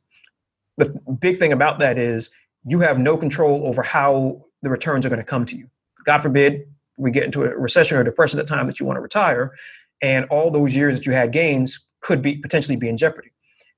The 0.77 0.96
big 1.20 1.39
thing 1.39 1.51
about 1.51 1.80
that 1.80 1.98
is 1.98 2.30
you 2.65 2.82
have 2.82 3.00
no 3.00 3.18
control 3.18 3.65
over 3.65 3.82
how 3.82 4.46
the 4.62 4.70
returns 4.70 5.08
are 5.08 5.10
going 5.10 5.18
to 5.18 5.25
come 5.25 5.46
to 5.46 5.58
you. 5.58 5.68
God 6.06 6.20
forbid 6.20 6.68
we 6.98 7.10
get 7.10 7.24
into 7.24 7.44
a 7.44 7.58
recession 7.58 7.98
or 7.98 8.04
depression 8.04 8.39
at 8.39 8.48
the 8.48 8.56
time 8.56 8.68
that 8.68 8.80
you 8.80 8.86
want 8.86 8.98
to 8.98 9.01
retire, 9.01 9.54
and 10.04 10.25
all 10.25 10.51
those 10.51 10.75
years 10.75 10.96
that 10.96 11.06
you 11.06 11.13
had 11.13 11.32
gains 11.32 11.85
could 12.06 12.22
be 12.22 12.36
potentially 12.36 12.78
be 12.78 12.88
in 12.88 12.98
jeopardy. 12.98 13.32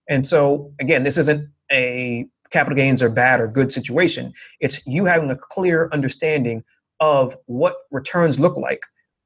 And 0.10 0.28
so 0.28 0.74
again, 0.82 1.04
this 1.04 1.18
isn't 1.18 1.50
a 1.72 2.28
capital 2.52 2.76
gains 2.76 3.02
are 3.02 3.10
bad 3.10 3.40
or 3.40 3.48
good 3.48 3.72
situation. 3.72 4.34
It's 4.60 4.86
you 4.86 5.06
having 5.06 5.32
a 5.32 5.38
clear 5.38 5.90
understanding 5.94 6.64
of 7.00 7.38
what 7.46 7.76
returns 7.90 8.38
look 8.38 8.58
like 8.58 8.84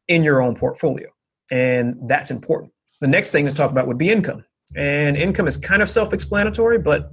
in 0.08 0.24
your 0.24 0.40
own 0.40 0.56
portfolio. 0.56 1.10
And 1.50 1.98
that's 2.08 2.30
important. 2.30 2.74
The 3.00 3.08
next 3.08 3.32
thing 3.32 3.46
to 3.48 3.54
talk 3.54 3.72
about 3.72 3.88
would 3.88 3.98
be 3.98 4.12
income. 4.12 4.46
And 4.76 5.18
income 5.18 5.48
is 5.48 5.58
kind 5.58 5.82
of 5.82 5.90
self 5.90 6.14
explanatory, 6.14 6.78
but 6.78 7.12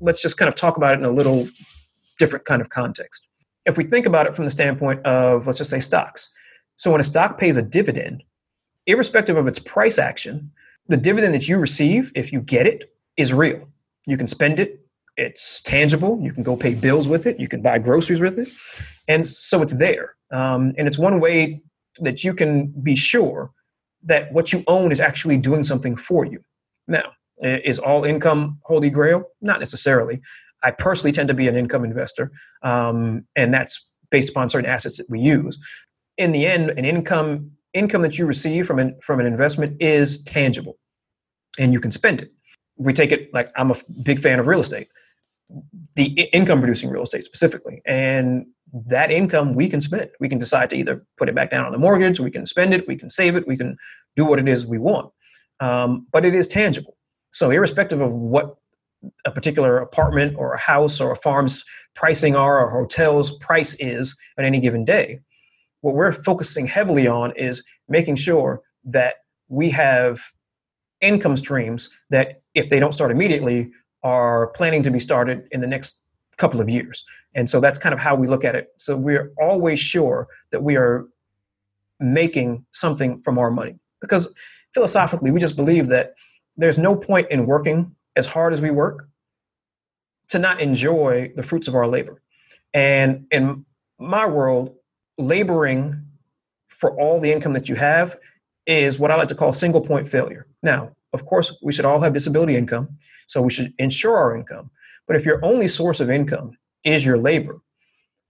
let's 0.00 0.20
just 0.20 0.38
kind 0.38 0.48
of 0.48 0.56
talk 0.56 0.76
about 0.76 0.94
it 0.94 0.98
in 0.98 1.04
a 1.04 1.10
little 1.10 1.48
different 2.18 2.44
kind 2.46 2.60
of 2.60 2.68
context. 2.68 3.28
If 3.64 3.76
we 3.76 3.84
think 3.84 4.06
about 4.06 4.26
it 4.26 4.34
from 4.34 4.44
the 4.44 4.50
standpoint 4.50 5.06
of, 5.06 5.46
let's 5.46 5.58
just 5.58 5.70
say, 5.70 5.80
stocks. 5.80 6.30
So 6.76 6.90
when 6.90 7.00
a 7.00 7.04
stock 7.04 7.38
pays 7.38 7.56
a 7.56 7.62
dividend, 7.62 8.24
irrespective 8.86 9.36
of 9.36 9.46
its 9.46 9.58
price 9.58 9.98
action, 9.98 10.50
the 10.88 10.96
dividend 10.96 11.34
that 11.34 11.48
you 11.48 11.58
receive, 11.58 12.12
if 12.14 12.32
you 12.32 12.40
get 12.40 12.66
it, 12.66 12.92
is 13.16 13.32
real. 13.32 13.68
You 14.06 14.16
can 14.16 14.26
spend 14.26 14.58
it, 14.58 14.80
it's 15.16 15.60
tangible. 15.60 16.20
You 16.22 16.32
can 16.32 16.42
go 16.42 16.56
pay 16.56 16.74
bills 16.74 17.08
with 17.08 17.26
it, 17.26 17.38
you 17.38 17.48
can 17.48 17.60
buy 17.60 17.78
groceries 17.78 18.20
with 18.20 18.38
it. 18.38 18.48
And 19.06 19.26
so 19.26 19.62
it's 19.62 19.74
there. 19.74 20.14
Um, 20.30 20.72
and 20.78 20.86
it's 20.86 20.98
one 20.98 21.20
way 21.20 21.62
that 22.00 22.24
you 22.24 22.34
can 22.34 22.68
be 22.82 22.94
sure 22.94 23.50
that 24.04 24.32
what 24.32 24.52
you 24.52 24.62
own 24.66 24.92
is 24.92 25.00
actually 25.00 25.36
doing 25.36 25.64
something 25.64 25.96
for 25.96 26.24
you. 26.24 26.40
Now, 26.86 27.12
is 27.42 27.78
all 27.78 28.04
income 28.04 28.58
holy 28.64 28.90
grail? 28.90 29.24
Not 29.40 29.60
necessarily. 29.60 30.20
I 30.64 30.70
personally 30.72 31.12
tend 31.12 31.28
to 31.28 31.34
be 31.34 31.48
an 31.48 31.56
income 31.56 31.84
investor, 31.84 32.32
um, 32.62 33.26
and 33.36 33.54
that's 33.54 33.88
based 34.10 34.30
upon 34.30 34.48
certain 34.48 34.68
assets 34.68 34.96
that 34.96 35.06
we 35.08 35.20
use. 35.20 35.58
In 36.16 36.32
the 36.32 36.46
end, 36.46 36.70
an 36.70 36.84
income 36.84 37.52
income 37.74 38.02
that 38.02 38.18
you 38.18 38.26
receive 38.26 38.66
from 38.66 38.78
an 38.78 38.98
from 39.02 39.20
an 39.20 39.26
investment 39.26 39.80
is 39.80 40.22
tangible, 40.24 40.78
and 41.58 41.72
you 41.72 41.80
can 41.80 41.90
spend 41.90 42.20
it. 42.20 42.32
We 42.76 42.92
take 42.92 43.12
it 43.12 43.32
like 43.34 43.50
I'm 43.56 43.70
a 43.70 43.76
big 44.02 44.20
fan 44.20 44.38
of 44.38 44.46
real 44.46 44.60
estate, 44.60 44.88
the 45.94 46.28
income 46.32 46.60
producing 46.60 46.90
real 46.90 47.02
estate 47.02 47.24
specifically, 47.24 47.82
and 47.86 48.46
that 48.86 49.10
income 49.10 49.54
we 49.54 49.68
can 49.68 49.80
spend. 49.80 50.10
We 50.20 50.28
can 50.28 50.38
decide 50.38 50.70
to 50.70 50.76
either 50.76 51.04
put 51.16 51.28
it 51.28 51.34
back 51.34 51.50
down 51.50 51.66
on 51.66 51.72
the 51.72 51.78
mortgage, 51.78 52.20
we 52.20 52.30
can 52.30 52.46
spend 52.46 52.74
it, 52.74 52.86
we 52.86 52.96
can 52.96 53.10
save 53.10 53.36
it, 53.36 53.46
we 53.46 53.56
can 53.56 53.76
do 54.16 54.24
what 54.24 54.38
it 54.38 54.48
is 54.48 54.66
we 54.66 54.78
want. 54.78 55.10
Um, 55.60 56.06
but 56.12 56.24
it 56.24 56.34
is 56.34 56.46
tangible. 56.46 56.96
So, 57.32 57.50
irrespective 57.50 58.00
of 58.00 58.12
what 58.12 58.56
a 59.24 59.30
particular 59.30 59.78
apartment 59.78 60.36
or 60.36 60.54
a 60.54 60.58
house 60.58 61.00
or 61.00 61.12
a 61.12 61.16
farm's 61.16 61.64
pricing 61.94 62.34
are 62.34 62.60
or 62.60 62.70
hotel's 62.70 63.36
price 63.38 63.74
is 63.78 64.16
on 64.38 64.44
any 64.44 64.60
given 64.60 64.84
day, 64.84 65.20
what 65.80 65.94
we're 65.94 66.12
focusing 66.12 66.66
heavily 66.66 67.06
on 67.06 67.32
is 67.36 67.62
making 67.88 68.16
sure 68.16 68.62
that 68.84 69.16
we 69.48 69.70
have 69.70 70.32
income 71.00 71.36
streams 71.36 71.90
that, 72.10 72.42
if 72.54 72.68
they 72.68 72.80
don't 72.80 72.92
start 72.92 73.10
immediately, 73.10 73.70
are 74.02 74.48
planning 74.48 74.82
to 74.82 74.90
be 74.90 74.98
started 74.98 75.46
in 75.50 75.60
the 75.60 75.66
next 75.66 75.98
couple 76.36 76.60
of 76.60 76.68
years. 76.68 77.04
And 77.34 77.48
so 77.48 77.60
that's 77.60 77.78
kind 77.78 77.92
of 77.92 77.98
how 77.98 78.14
we 78.14 78.26
look 78.26 78.44
at 78.44 78.54
it. 78.54 78.68
So 78.76 78.96
we're 78.96 79.32
always 79.40 79.78
sure 79.80 80.28
that 80.50 80.62
we 80.62 80.76
are 80.76 81.06
making 82.00 82.64
something 82.70 83.20
from 83.22 83.38
our 83.38 83.50
money 83.50 83.78
because 84.00 84.32
philosophically, 84.72 85.30
we 85.30 85.40
just 85.40 85.56
believe 85.56 85.88
that 85.88 86.14
there's 86.56 86.78
no 86.78 86.94
point 86.96 87.28
in 87.30 87.46
working 87.46 87.94
as 88.16 88.26
hard 88.26 88.52
as 88.52 88.60
we 88.60 88.70
work 88.70 89.08
to 90.28 90.38
not 90.38 90.60
enjoy 90.60 91.32
the 91.36 91.42
fruits 91.42 91.68
of 91.68 91.74
our 91.74 91.86
labor. 91.86 92.20
And 92.74 93.26
in 93.30 93.64
my 93.98 94.26
world, 94.26 94.74
laboring 95.18 96.02
for 96.68 96.98
all 96.98 97.20
the 97.20 97.32
income 97.32 97.52
that 97.54 97.68
you 97.68 97.74
have 97.74 98.16
is 98.66 98.98
what 98.98 99.10
I 99.10 99.16
like 99.16 99.28
to 99.28 99.34
call 99.34 99.52
single 99.52 99.80
point 99.80 100.08
failure. 100.08 100.46
Now, 100.62 100.94
of 101.12 101.24
course, 101.24 101.56
we 101.62 101.72
should 101.72 101.84
all 101.84 102.00
have 102.00 102.12
disability 102.12 102.56
income, 102.56 102.88
so 103.26 103.42
we 103.42 103.50
should 103.50 103.72
insure 103.78 104.16
our 104.16 104.36
income. 104.36 104.70
But 105.06 105.16
if 105.16 105.24
your 105.24 105.44
only 105.44 105.68
source 105.68 106.00
of 106.00 106.10
income 106.10 106.56
is 106.84 107.04
your 107.04 107.18
labor, 107.18 107.60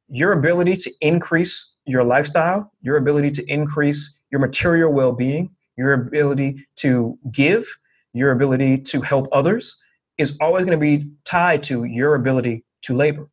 your 0.09 0.33
ability 0.33 0.77
to 0.77 0.93
increase 1.01 1.75
your 1.85 2.05
lifestyle, 2.05 2.73
your 2.81 2.97
ability 2.97 3.31
to 3.33 3.53
increase 3.53 4.19
your 4.31 4.41
material 4.41 4.93
well 4.93 5.13
being, 5.13 5.51
your 5.77 5.93
ability 5.93 6.67
to 6.77 7.19
give, 7.33 7.67
your 8.13 8.31
ability 8.31 8.79
to 8.79 9.01
help 9.01 9.27
others 9.33 9.77
is 10.19 10.37
always 10.41 10.65
going 10.65 10.79
to 10.79 10.81
be 10.81 11.11
tied 11.25 11.63
to 11.65 11.85
your 11.85 12.15
ability 12.15 12.65
to 12.83 12.95
labor. 12.95 13.29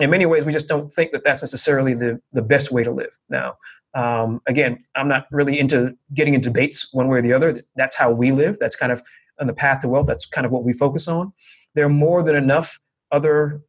In 0.00 0.10
many 0.10 0.26
ways, 0.26 0.44
we 0.44 0.52
just 0.52 0.68
don't 0.68 0.92
think 0.92 1.12
that 1.12 1.24
that's 1.24 1.42
necessarily 1.42 1.94
the, 1.94 2.20
the 2.32 2.42
best 2.42 2.72
way 2.72 2.82
to 2.82 2.90
live. 2.90 3.16
Now, 3.28 3.56
um, 3.94 4.40
again, 4.46 4.84
I'm 4.94 5.08
not 5.08 5.26
really 5.30 5.58
into 5.58 5.96
getting 6.14 6.34
into 6.34 6.48
debates 6.48 6.92
one 6.92 7.08
way 7.08 7.18
or 7.18 7.22
the 7.22 7.32
other. 7.32 7.56
That's 7.76 7.94
how 7.94 8.10
we 8.10 8.32
live. 8.32 8.58
That's 8.58 8.76
kind 8.76 8.92
of 8.92 9.02
on 9.40 9.46
the 9.46 9.54
path 9.54 9.82
to 9.82 9.88
wealth. 9.88 10.06
That's 10.06 10.26
kind 10.26 10.46
of 10.46 10.52
what 10.52 10.64
we 10.64 10.72
focus 10.72 11.06
on. 11.08 11.32
There 11.74 11.86
are 11.86 11.90
more 11.90 12.22
than 12.22 12.34
enough 12.34 12.80
other 13.12 13.60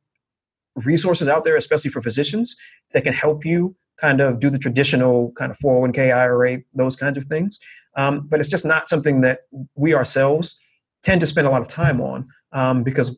resources 0.76 1.28
out 1.28 1.44
there, 1.44 1.56
especially 1.56 1.92
for 1.92 2.02
physicians, 2.02 2.56
that 2.94 3.04
can 3.04 3.14
help 3.14 3.46
you 3.46 3.76
kind 3.98 4.22
of 4.22 4.40
do 4.40 4.50
the 4.50 4.58
traditional 4.58 5.32
kind 5.34 5.52
of 5.52 5.58
401k, 5.60 6.16
IRA, 6.16 6.60
those 6.74 6.96
kinds 6.96 7.18
of 7.18 7.26
things. 7.26 7.60
Um, 7.98 8.28
but 8.28 8.40
it's 8.40 8.50
just 8.50 8.66
not 8.66 8.90
something 8.90 9.22
that 9.22 9.42
we 9.76 9.94
ourselves 9.94 10.58
tend 11.04 11.20
to 11.22 11.28
spend 11.28 11.48
a 11.48 11.50
lot 11.50 11.62
of 11.62 11.68
time 11.68 12.00
on 12.00 12.28
um, 12.54 12.84
because 12.84 13.16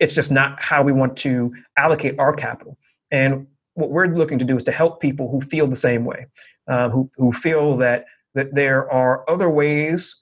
it's 0.00 0.14
just 0.14 0.32
not 0.32 0.60
how 0.60 0.82
we 0.82 0.92
want 0.92 1.16
to 1.18 1.54
allocate 1.76 2.18
our 2.18 2.34
capital. 2.34 2.76
And 3.10 3.46
what 3.74 3.90
we're 3.90 4.06
looking 4.06 4.38
to 4.38 4.44
do 4.44 4.56
is 4.56 4.62
to 4.64 4.72
help 4.72 5.00
people 5.00 5.30
who 5.30 5.40
feel 5.40 5.66
the 5.66 5.76
same 5.76 6.04
way, 6.04 6.26
uh, 6.68 6.88
who, 6.88 7.10
who 7.16 7.32
feel 7.32 7.76
that, 7.76 8.06
that 8.34 8.54
there 8.54 8.90
are 8.90 9.28
other 9.28 9.50
ways 9.50 10.16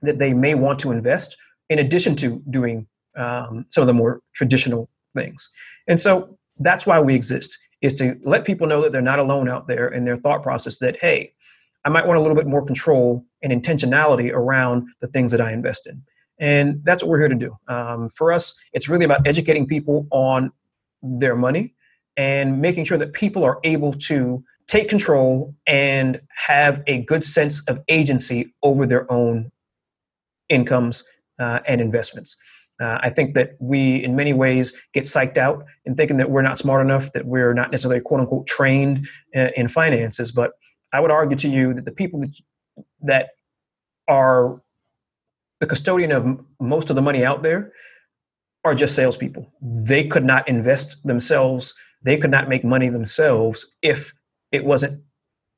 that 0.00 0.18
they 0.18 0.32
may 0.34 0.54
want 0.54 0.78
to 0.80 0.90
invest 0.90 1.36
in 1.68 1.78
addition 1.78 2.14
to 2.16 2.42
doing 2.50 2.86
um, 3.16 3.64
some 3.68 3.82
of 3.82 3.88
the 3.88 3.94
more 3.94 4.20
traditional 4.34 4.88
things. 5.14 5.48
And 5.86 6.00
so 6.00 6.38
that's 6.58 6.86
why 6.86 7.00
we 7.00 7.14
exist, 7.14 7.58
is 7.80 7.94
to 7.94 8.16
let 8.22 8.44
people 8.44 8.66
know 8.66 8.80
that 8.82 8.92
they're 8.92 9.02
not 9.02 9.18
alone 9.18 9.48
out 9.48 9.68
there 9.68 9.88
in 9.88 10.04
their 10.04 10.16
thought 10.16 10.42
process 10.42 10.78
that, 10.78 10.98
hey, 10.98 11.32
I 11.84 11.88
might 11.88 12.06
want 12.06 12.18
a 12.18 12.22
little 12.22 12.36
bit 12.36 12.46
more 12.46 12.64
control 12.64 13.24
and 13.42 13.52
intentionality 13.52 14.32
around 14.32 14.88
the 15.00 15.08
things 15.08 15.32
that 15.32 15.40
I 15.40 15.52
invest 15.52 15.86
in. 15.86 16.02
And 16.42 16.80
that's 16.82 17.04
what 17.04 17.08
we're 17.08 17.20
here 17.20 17.28
to 17.28 17.34
do. 17.36 17.56
Um, 17.68 18.08
for 18.08 18.32
us, 18.32 18.60
it's 18.72 18.88
really 18.88 19.04
about 19.04 19.26
educating 19.26 19.64
people 19.64 20.08
on 20.10 20.50
their 21.00 21.36
money 21.36 21.74
and 22.16 22.60
making 22.60 22.84
sure 22.84 22.98
that 22.98 23.12
people 23.12 23.44
are 23.44 23.60
able 23.62 23.92
to 23.92 24.42
take 24.66 24.88
control 24.88 25.54
and 25.68 26.20
have 26.30 26.82
a 26.88 27.04
good 27.04 27.22
sense 27.22 27.62
of 27.68 27.78
agency 27.88 28.52
over 28.64 28.86
their 28.86 29.10
own 29.10 29.52
incomes 30.48 31.04
uh, 31.38 31.60
and 31.66 31.80
investments. 31.80 32.36
Uh, 32.80 32.98
I 33.00 33.10
think 33.10 33.34
that 33.34 33.52
we, 33.60 34.02
in 34.02 34.16
many 34.16 34.32
ways, 34.32 34.72
get 34.92 35.04
psyched 35.04 35.38
out 35.38 35.64
in 35.84 35.94
thinking 35.94 36.16
that 36.16 36.30
we're 36.30 36.42
not 36.42 36.58
smart 36.58 36.84
enough, 36.84 37.12
that 37.12 37.26
we're 37.26 37.54
not 37.54 37.70
necessarily 37.70 38.00
quote 38.00 38.20
unquote 38.20 38.48
trained 38.48 39.06
uh, 39.36 39.50
in 39.56 39.68
finances. 39.68 40.32
But 40.32 40.52
I 40.92 40.98
would 40.98 41.12
argue 41.12 41.36
to 41.36 41.48
you 41.48 41.72
that 41.74 41.84
the 41.84 41.92
people 41.92 42.20
that, 42.20 42.40
that 43.02 43.28
are 44.08 44.60
the 45.62 45.66
custodian 45.66 46.12
of 46.12 46.26
most 46.60 46.90
of 46.90 46.96
the 46.96 47.02
money 47.02 47.24
out 47.24 47.42
there 47.42 47.72
are 48.64 48.74
just 48.74 48.94
salespeople. 48.94 49.50
They 49.62 50.04
could 50.04 50.24
not 50.24 50.46
invest 50.46 50.98
themselves 51.04 51.74
they 52.02 52.18
could 52.18 52.30
not 52.30 52.48
make 52.48 52.64
money 52.64 52.88
themselves 52.88 53.74
if 53.82 54.14
it 54.50 54.64
wasn't 54.64 55.02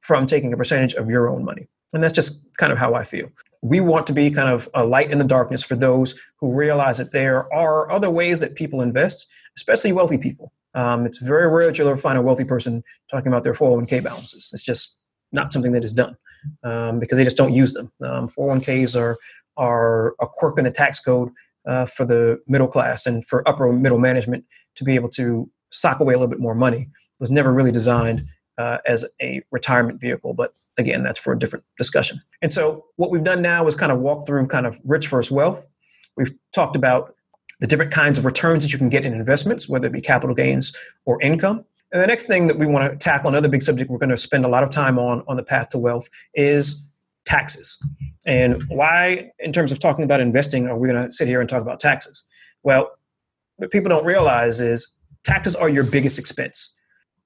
from 0.00 0.26
taking 0.26 0.52
a 0.52 0.56
percentage 0.56 0.94
of 0.94 1.08
your 1.08 1.28
own 1.28 1.44
money. 1.44 1.68
And 1.92 2.02
that's 2.02 2.12
just 2.12 2.42
kind 2.58 2.72
of 2.72 2.78
how 2.78 2.94
I 2.94 3.04
feel. 3.04 3.28
We 3.62 3.80
want 3.80 4.06
to 4.08 4.12
be 4.12 4.30
kind 4.30 4.50
of 4.50 4.68
a 4.74 4.84
light 4.84 5.10
in 5.10 5.18
the 5.18 5.24
darkness 5.24 5.62
for 5.62 5.76
those 5.76 6.14
who 6.40 6.52
realize 6.52 6.98
that 6.98 7.12
there 7.12 7.52
are 7.54 7.90
other 7.90 8.10
ways 8.10 8.40
that 8.40 8.56
people 8.56 8.80
invest, 8.82 9.26
especially 9.56 9.92
wealthy 9.92 10.18
people. 10.18 10.52
Um, 10.74 11.06
it's 11.06 11.18
very 11.18 11.48
rare 11.48 11.66
that 11.66 11.78
you'll 11.78 11.88
ever 11.88 11.96
find 11.96 12.18
a 12.18 12.22
wealthy 12.22 12.44
person 12.44 12.82
talking 13.10 13.28
about 13.28 13.44
their 13.44 13.54
401k 13.54 14.02
balances. 14.02 14.50
It's 14.52 14.64
just 14.64 14.98
not 15.32 15.52
something 15.52 15.72
that 15.72 15.84
is 15.84 15.92
done 15.92 16.16
um, 16.64 16.98
because 16.98 17.16
they 17.16 17.24
just 17.24 17.36
don't 17.36 17.54
use 17.54 17.72
them. 17.72 17.92
Um, 18.04 18.28
401ks 18.28 19.00
are 19.00 19.16
are 19.56 20.14
a 20.20 20.26
quirk 20.26 20.58
in 20.58 20.64
the 20.64 20.72
tax 20.72 21.00
code 21.00 21.30
uh, 21.66 21.86
for 21.86 22.04
the 22.04 22.40
middle 22.46 22.68
class 22.68 23.06
and 23.06 23.26
for 23.26 23.46
upper 23.48 23.72
middle 23.72 23.98
management 23.98 24.44
to 24.76 24.84
be 24.84 24.94
able 24.94 25.08
to 25.08 25.48
sock 25.70 26.00
away 26.00 26.14
a 26.14 26.16
little 26.16 26.28
bit 26.28 26.40
more 26.40 26.54
money. 26.54 26.82
It 26.82 27.20
was 27.20 27.30
never 27.30 27.52
really 27.52 27.72
designed 27.72 28.26
uh, 28.58 28.78
as 28.86 29.04
a 29.20 29.42
retirement 29.50 30.00
vehicle, 30.00 30.34
but 30.34 30.54
again, 30.76 31.02
that's 31.02 31.18
for 31.18 31.32
a 31.32 31.38
different 31.38 31.64
discussion. 31.78 32.20
And 32.42 32.52
so, 32.52 32.84
what 32.96 33.10
we've 33.10 33.24
done 33.24 33.42
now 33.42 33.66
is 33.66 33.74
kind 33.74 33.92
of 33.92 34.00
walk 34.00 34.26
through 34.26 34.46
kind 34.48 34.66
of 34.66 34.78
rich 34.84 35.08
versus 35.08 35.30
wealth. 35.30 35.66
We've 36.16 36.32
talked 36.52 36.76
about 36.76 37.14
the 37.60 37.66
different 37.66 37.92
kinds 37.92 38.18
of 38.18 38.24
returns 38.24 38.64
that 38.64 38.72
you 38.72 38.78
can 38.78 38.88
get 38.88 39.04
in 39.04 39.12
investments, 39.12 39.68
whether 39.68 39.86
it 39.86 39.92
be 39.92 40.00
capital 40.00 40.34
gains 40.34 40.72
or 41.06 41.20
income. 41.22 41.64
And 41.92 42.02
the 42.02 42.06
next 42.06 42.26
thing 42.26 42.48
that 42.48 42.58
we 42.58 42.66
want 42.66 42.90
to 42.90 42.96
tackle, 42.98 43.28
another 43.28 43.48
big 43.48 43.62
subject 43.62 43.90
we're 43.90 43.98
going 43.98 44.10
to 44.10 44.16
spend 44.16 44.44
a 44.44 44.48
lot 44.48 44.64
of 44.64 44.70
time 44.70 44.98
on 44.98 45.22
on 45.28 45.36
the 45.36 45.44
path 45.44 45.68
to 45.70 45.78
wealth, 45.78 46.08
is 46.34 46.82
taxes. 47.24 47.78
And 48.26 48.62
why, 48.68 49.30
in 49.38 49.52
terms 49.52 49.72
of 49.72 49.78
talking 49.78 50.04
about 50.04 50.20
investing, 50.20 50.66
are 50.66 50.78
we 50.78 50.88
going 50.88 51.04
to 51.04 51.12
sit 51.12 51.28
here 51.28 51.40
and 51.40 51.48
talk 51.48 51.62
about 51.62 51.80
taxes? 51.80 52.24
Well, 52.62 52.90
what 53.56 53.70
people 53.70 53.88
don't 53.88 54.04
realize 54.04 54.60
is 54.60 54.90
taxes 55.24 55.54
are 55.54 55.68
your 55.68 55.84
biggest 55.84 56.18
expense. 56.18 56.74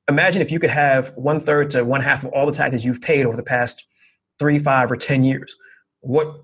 Imagine 0.08 0.42
if 0.42 0.50
you 0.50 0.58
could 0.58 0.70
have 0.70 1.12
one 1.16 1.38
third 1.38 1.70
to 1.70 1.84
one 1.84 2.00
half 2.00 2.24
of 2.24 2.32
all 2.32 2.46
the 2.46 2.52
taxes 2.52 2.84
you've 2.84 3.00
paid 3.00 3.26
over 3.26 3.36
the 3.36 3.42
past 3.42 3.84
three, 4.38 4.58
five, 4.58 4.90
or 4.90 4.96
10 4.96 5.24
years. 5.24 5.54
What 6.00 6.42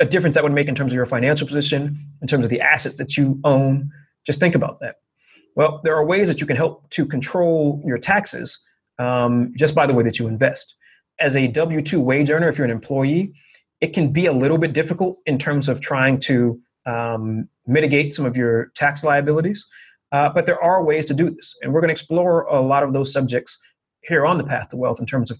a 0.00 0.04
difference 0.04 0.34
that 0.34 0.44
would 0.44 0.52
make 0.52 0.68
in 0.68 0.74
terms 0.74 0.92
of 0.92 0.96
your 0.96 1.06
financial 1.06 1.46
position, 1.46 1.98
in 2.22 2.28
terms 2.28 2.44
of 2.44 2.50
the 2.50 2.60
assets 2.60 2.98
that 2.98 3.16
you 3.16 3.40
own. 3.44 3.90
Just 4.26 4.40
think 4.40 4.54
about 4.54 4.80
that. 4.80 4.96
Well, 5.56 5.80
there 5.82 5.96
are 5.96 6.04
ways 6.04 6.28
that 6.28 6.40
you 6.40 6.46
can 6.46 6.56
help 6.56 6.88
to 6.90 7.04
control 7.04 7.82
your 7.84 7.98
taxes 7.98 8.60
um, 8.98 9.52
just 9.56 9.74
by 9.74 9.86
the 9.86 9.94
way 9.94 10.04
that 10.04 10.18
you 10.18 10.28
invest. 10.28 10.76
As 11.20 11.36
a 11.36 11.48
W 11.48 11.82
2 11.82 12.00
wage 12.00 12.30
earner, 12.30 12.48
if 12.48 12.58
you're 12.58 12.64
an 12.64 12.70
employee, 12.70 13.32
it 13.80 13.92
can 13.92 14.12
be 14.12 14.26
a 14.26 14.32
little 14.32 14.58
bit 14.58 14.72
difficult 14.72 15.18
in 15.26 15.38
terms 15.38 15.68
of 15.68 15.80
trying 15.80 16.18
to 16.20 16.60
um, 16.86 17.48
mitigate 17.66 18.14
some 18.14 18.24
of 18.24 18.36
your 18.36 18.70
tax 18.74 19.04
liabilities. 19.04 19.66
Uh, 20.10 20.30
but 20.30 20.46
there 20.46 20.62
are 20.62 20.82
ways 20.82 21.04
to 21.06 21.14
do 21.14 21.30
this. 21.30 21.54
And 21.62 21.72
we're 21.72 21.80
going 21.80 21.88
to 21.88 21.92
explore 21.92 22.42
a 22.44 22.60
lot 22.60 22.82
of 22.82 22.92
those 22.92 23.12
subjects 23.12 23.58
here 24.02 24.24
on 24.24 24.38
the 24.38 24.44
path 24.44 24.68
to 24.70 24.76
wealth 24.76 25.00
in 25.00 25.06
terms 25.06 25.30
of 25.30 25.38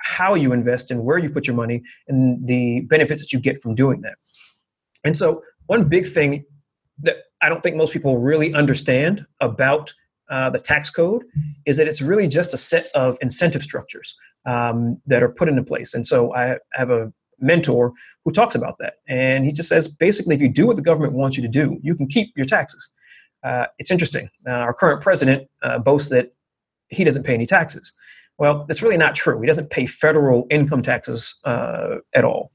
how 0.00 0.34
you 0.34 0.52
invest 0.52 0.90
and 0.90 1.04
where 1.04 1.18
you 1.18 1.30
put 1.30 1.46
your 1.46 1.56
money 1.56 1.82
and 2.08 2.46
the 2.46 2.82
benefits 2.82 3.22
that 3.22 3.32
you 3.32 3.40
get 3.40 3.60
from 3.60 3.74
doing 3.74 4.02
that. 4.02 4.16
And 5.04 5.16
so, 5.16 5.42
one 5.66 5.88
big 5.88 6.06
thing 6.06 6.44
that 7.00 7.16
I 7.40 7.48
don't 7.48 7.62
think 7.62 7.76
most 7.76 7.92
people 7.92 8.18
really 8.18 8.52
understand 8.52 9.24
about 9.40 9.94
uh, 10.30 10.50
the 10.50 10.58
tax 10.58 10.90
code 10.90 11.24
is 11.66 11.76
that 11.78 11.88
it's 11.88 12.02
really 12.02 12.28
just 12.28 12.52
a 12.52 12.58
set 12.58 12.86
of 12.94 13.16
incentive 13.20 13.62
structures 13.62 14.14
um, 14.46 15.00
that 15.06 15.22
are 15.22 15.28
put 15.28 15.48
into 15.48 15.62
place. 15.62 15.94
And 15.94 16.06
so, 16.06 16.34
I 16.34 16.58
have 16.72 16.90
a 16.90 17.12
mentor 17.42 17.92
who 18.24 18.30
talks 18.30 18.54
about 18.54 18.78
that. 18.78 18.94
And 19.08 19.44
he 19.44 19.52
just 19.52 19.68
says 19.68 19.88
basically, 19.88 20.34
if 20.34 20.40
you 20.40 20.48
do 20.48 20.66
what 20.66 20.76
the 20.76 20.82
government 20.82 21.14
wants 21.14 21.36
you 21.36 21.42
to 21.42 21.48
do, 21.48 21.78
you 21.82 21.94
can 21.94 22.06
keep 22.06 22.32
your 22.36 22.46
taxes. 22.46 22.90
Uh, 23.42 23.66
it's 23.78 23.90
interesting. 23.90 24.30
Uh, 24.46 24.50
our 24.50 24.72
current 24.72 25.02
president 25.02 25.48
uh, 25.62 25.78
boasts 25.78 26.08
that 26.10 26.32
he 26.88 27.04
doesn't 27.04 27.24
pay 27.24 27.34
any 27.34 27.46
taxes. 27.46 27.92
Well, 28.38 28.66
it's 28.68 28.82
really 28.82 28.96
not 28.96 29.14
true. 29.14 29.40
He 29.40 29.46
doesn't 29.46 29.70
pay 29.70 29.86
federal 29.86 30.46
income 30.50 30.82
taxes 30.82 31.34
uh, 31.44 31.96
at 32.14 32.24
all, 32.24 32.52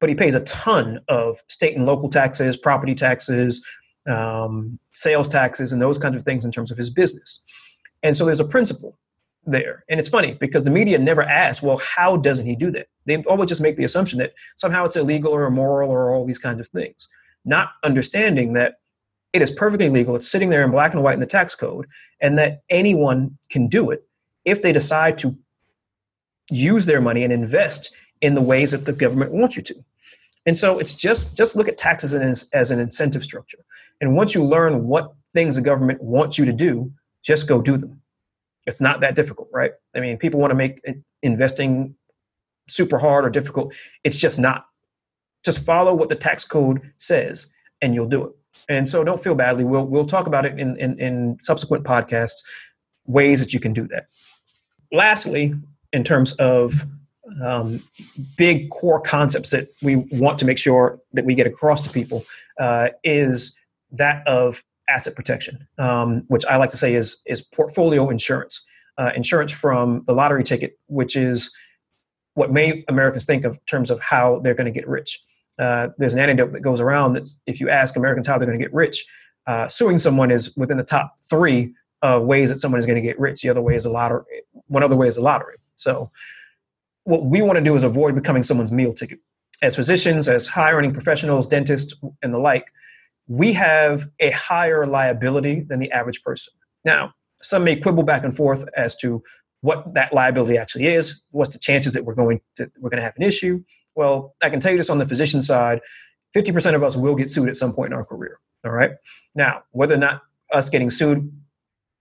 but 0.00 0.08
he 0.08 0.14
pays 0.14 0.34
a 0.34 0.40
ton 0.40 1.00
of 1.08 1.38
state 1.48 1.76
and 1.76 1.86
local 1.86 2.08
taxes, 2.08 2.56
property 2.56 2.94
taxes, 2.94 3.64
um, 4.06 4.78
sales 4.92 5.28
taxes, 5.28 5.72
and 5.72 5.80
those 5.80 5.98
kinds 5.98 6.16
of 6.16 6.22
things 6.22 6.44
in 6.44 6.52
terms 6.52 6.70
of 6.70 6.76
his 6.76 6.90
business. 6.90 7.40
And 8.02 8.16
so 8.16 8.24
there's 8.24 8.40
a 8.40 8.44
principle 8.44 8.98
there. 9.46 9.84
And 9.88 10.00
it's 10.00 10.08
funny 10.08 10.34
because 10.34 10.62
the 10.62 10.70
media 10.70 10.98
never 10.98 11.22
asks, 11.22 11.62
well, 11.62 11.78
how 11.78 12.16
doesn't 12.16 12.46
he 12.46 12.56
do 12.56 12.70
that? 12.72 12.88
They 13.06 13.22
always 13.24 13.48
just 13.48 13.60
make 13.60 13.76
the 13.76 13.84
assumption 13.84 14.18
that 14.18 14.34
somehow 14.56 14.84
it's 14.84 14.96
illegal 14.96 15.32
or 15.32 15.44
immoral 15.44 15.90
or 15.90 16.14
all 16.14 16.24
these 16.24 16.38
kinds 16.38 16.60
of 16.60 16.68
things, 16.68 17.08
not 17.44 17.70
understanding 17.82 18.54
that 18.54 18.76
it 19.32 19.42
is 19.42 19.50
perfectly 19.50 19.88
legal. 19.88 20.16
It's 20.16 20.30
sitting 20.30 20.48
there 20.48 20.64
in 20.64 20.70
black 20.70 20.94
and 20.94 21.02
white 21.02 21.14
in 21.14 21.20
the 21.20 21.26
tax 21.26 21.54
code, 21.54 21.86
and 22.20 22.38
that 22.38 22.62
anyone 22.70 23.36
can 23.50 23.66
do 23.66 23.90
it 23.90 24.06
if 24.44 24.62
they 24.62 24.72
decide 24.72 25.18
to 25.18 25.36
use 26.50 26.86
their 26.86 27.00
money 27.00 27.24
and 27.24 27.32
invest 27.32 27.90
in 28.20 28.34
the 28.34 28.40
ways 28.40 28.70
that 28.70 28.84
the 28.84 28.92
government 28.92 29.32
wants 29.32 29.56
you 29.56 29.62
to. 29.62 29.84
And 30.46 30.56
so 30.56 30.78
it's 30.78 30.94
just 30.94 31.36
just 31.36 31.56
look 31.56 31.68
at 31.68 31.76
taxes 31.76 32.14
as, 32.14 32.48
as 32.52 32.70
an 32.70 32.78
incentive 32.78 33.22
structure. 33.22 33.64
And 34.00 34.14
once 34.14 34.34
you 34.34 34.44
learn 34.44 34.86
what 34.86 35.14
things 35.32 35.56
the 35.56 35.62
government 35.62 36.02
wants 36.02 36.38
you 36.38 36.44
to 36.44 36.52
do, 36.52 36.92
just 37.22 37.48
go 37.48 37.60
do 37.60 37.76
them. 37.76 38.00
It's 38.66 38.80
not 38.80 39.00
that 39.00 39.14
difficult, 39.14 39.48
right? 39.52 39.72
I 39.94 40.00
mean, 40.00 40.16
people 40.16 40.40
want 40.40 40.50
to 40.50 40.56
make 40.56 40.80
investing 41.22 41.94
super 42.68 42.98
hard 42.98 43.24
or 43.24 43.30
difficult. 43.30 43.74
It's 44.04 44.18
just 44.18 44.38
not. 44.38 44.66
Just 45.44 45.64
follow 45.64 45.94
what 45.94 46.08
the 46.08 46.16
tax 46.16 46.44
code 46.44 46.80
says 46.96 47.48
and 47.82 47.94
you'll 47.94 48.08
do 48.08 48.24
it. 48.24 48.32
And 48.68 48.88
so 48.88 49.04
don't 49.04 49.22
feel 49.22 49.34
badly. 49.34 49.64
We'll 49.64 49.84
we'll 49.86 50.06
talk 50.06 50.26
about 50.26 50.46
it 50.46 50.58
in, 50.58 50.76
in, 50.78 50.98
in 50.98 51.36
subsequent 51.40 51.84
podcasts, 51.84 52.42
ways 53.06 53.40
that 53.40 53.52
you 53.52 53.60
can 53.60 53.74
do 53.74 53.86
that. 53.88 54.06
Lastly, 54.90 55.54
in 55.92 56.04
terms 56.04 56.32
of 56.34 56.86
um, 57.42 57.82
big 58.36 58.70
core 58.70 59.00
concepts 59.00 59.50
that 59.50 59.68
we 59.82 59.96
want 60.12 60.38
to 60.38 60.46
make 60.46 60.58
sure 60.58 60.98
that 61.12 61.24
we 61.24 61.34
get 61.34 61.46
across 61.46 61.80
to 61.82 61.90
people 61.90 62.24
uh, 62.58 62.88
is 63.02 63.54
that 63.92 64.26
of 64.26 64.62
asset 64.88 65.16
protection, 65.16 65.66
um, 65.78 66.24
which 66.28 66.44
I 66.46 66.56
like 66.56 66.70
to 66.70 66.76
say 66.76 66.94
is 66.94 67.20
is 67.26 67.42
portfolio 67.42 68.10
insurance, 68.10 68.62
uh, 68.98 69.12
insurance 69.14 69.52
from 69.52 70.02
the 70.06 70.12
lottery 70.12 70.44
ticket, 70.44 70.78
which 70.86 71.16
is 71.16 71.50
what 72.34 72.52
many 72.52 72.84
Americans 72.88 73.24
think 73.24 73.44
of 73.44 73.54
in 73.54 73.60
terms 73.66 73.90
of 73.90 74.00
how 74.00 74.40
they're 74.40 74.54
going 74.54 74.72
to 74.72 74.72
get 74.72 74.88
rich 74.88 75.20
uh, 75.58 75.88
there's 75.98 76.14
an 76.14 76.18
anecdote 76.18 76.52
that 76.52 76.60
goes 76.60 76.80
around 76.80 77.12
that 77.14 77.28
if 77.46 77.60
you 77.60 77.70
ask 77.70 77.96
Americans 77.96 78.26
how 78.26 78.38
they're 78.38 78.46
going 78.46 78.58
to 78.58 78.64
get 78.64 78.74
rich, 78.74 79.04
uh, 79.46 79.68
suing 79.68 79.98
someone 79.98 80.30
is 80.30 80.54
within 80.56 80.78
the 80.78 80.84
top 80.84 81.18
three 81.20 81.72
of 82.02 82.24
ways 82.24 82.50
that 82.50 82.56
someone 82.56 82.78
is 82.78 82.86
going 82.86 82.96
to 82.96 83.02
get 83.02 83.18
rich. 83.18 83.42
The 83.42 83.48
other 83.48 83.62
way 83.62 83.74
is 83.74 83.84
a 83.84 83.90
lottery. 83.90 84.24
One 84.66 84.82
other 84.82 84.96
way 84.96 85.06
is 85.06 85.16
a 85.16 85.22
lottery. 85.22 85.56
So, 85.76 86.10
what 87.04 87.26
we 87.26 87.42
want 87.42 87.58
to 87.58 87.64
do 87.64 87.74
is 87.74 87.84
avoid 87.84 88.14
becoming 88.14 88.42
someone's 88.42 88.72
meal 88.72 88.92
ticket. 88.92 89.18
As 89.62 89.76
physicians, 89.76 90.28
as 90.28 90.46
high 90.46 90.72
earning 90.72 90.92
professionals, 90.92 91.46
dentists, 91.46 91.94
and 92.22 92.32
the 92.32 92.38
like, 92.38 92.66
we 93.26 93.52
have 93.54 94.06
a 94.20 94.30
higher 94.30 94.86
liability 94.86 95.60
than 95.60 95.80
the 95.80 95.90
average 95.92 96.22
person. 96.22 96.52
Now, 96.84 97.14
some 97.42 97.64
may 97.64 97.76
quibble 97.76 98.02
back 98.02 98.24
and 98.24 98.36
forth 98.36 98.66
as 98.76 98.96
to 98.96 99.22
what 99.60 99.94
that 99.94 100.12
liability 100.12 100.58
actually 100.58 100.86
is. 100.86 101.22
What's 101.30 101.52
the 101.52 101.58
chances 101.58 101.94
that 101.94 102.04
we're 102.04 102.14
going 102.14 102.40
to 102.56 102.70
we're 102.78 102.90
going 102.90 102.98
to 102.98 103.04
have 103.04 103.16
an 103.16 103.22
issue? 103.22 103.62
Well, 103.94 104.34
I 104.42 104.50
can 104.50 104.60
tell 104.60 104.72
you 104.72 104.78
this 104.78 104.90
on 104.90 104.98
the 104.98 105.06
physician 105.06 105.40
side 105.40 105.80
50% 106.36 106.74
of 106.74 106.82
us 106.82 106.96
will 106.96 107.14
get 107.14 107.30
sued 107.30 107.48
at 107.48 107.56
some 107.56 107.72
point 107.72 107.92
in 107.92 107.96
our 107.96 108.04
career. 108.04 108.40
All 108.64 108.72
right. 108.72 108.92
Now, 109.34 109.62
whether 109.70 109.94
or 109.94 109.98
not 109.98 110.22
us 110.52 110.68
getting 110.68 110.90
sued 110.90 111.30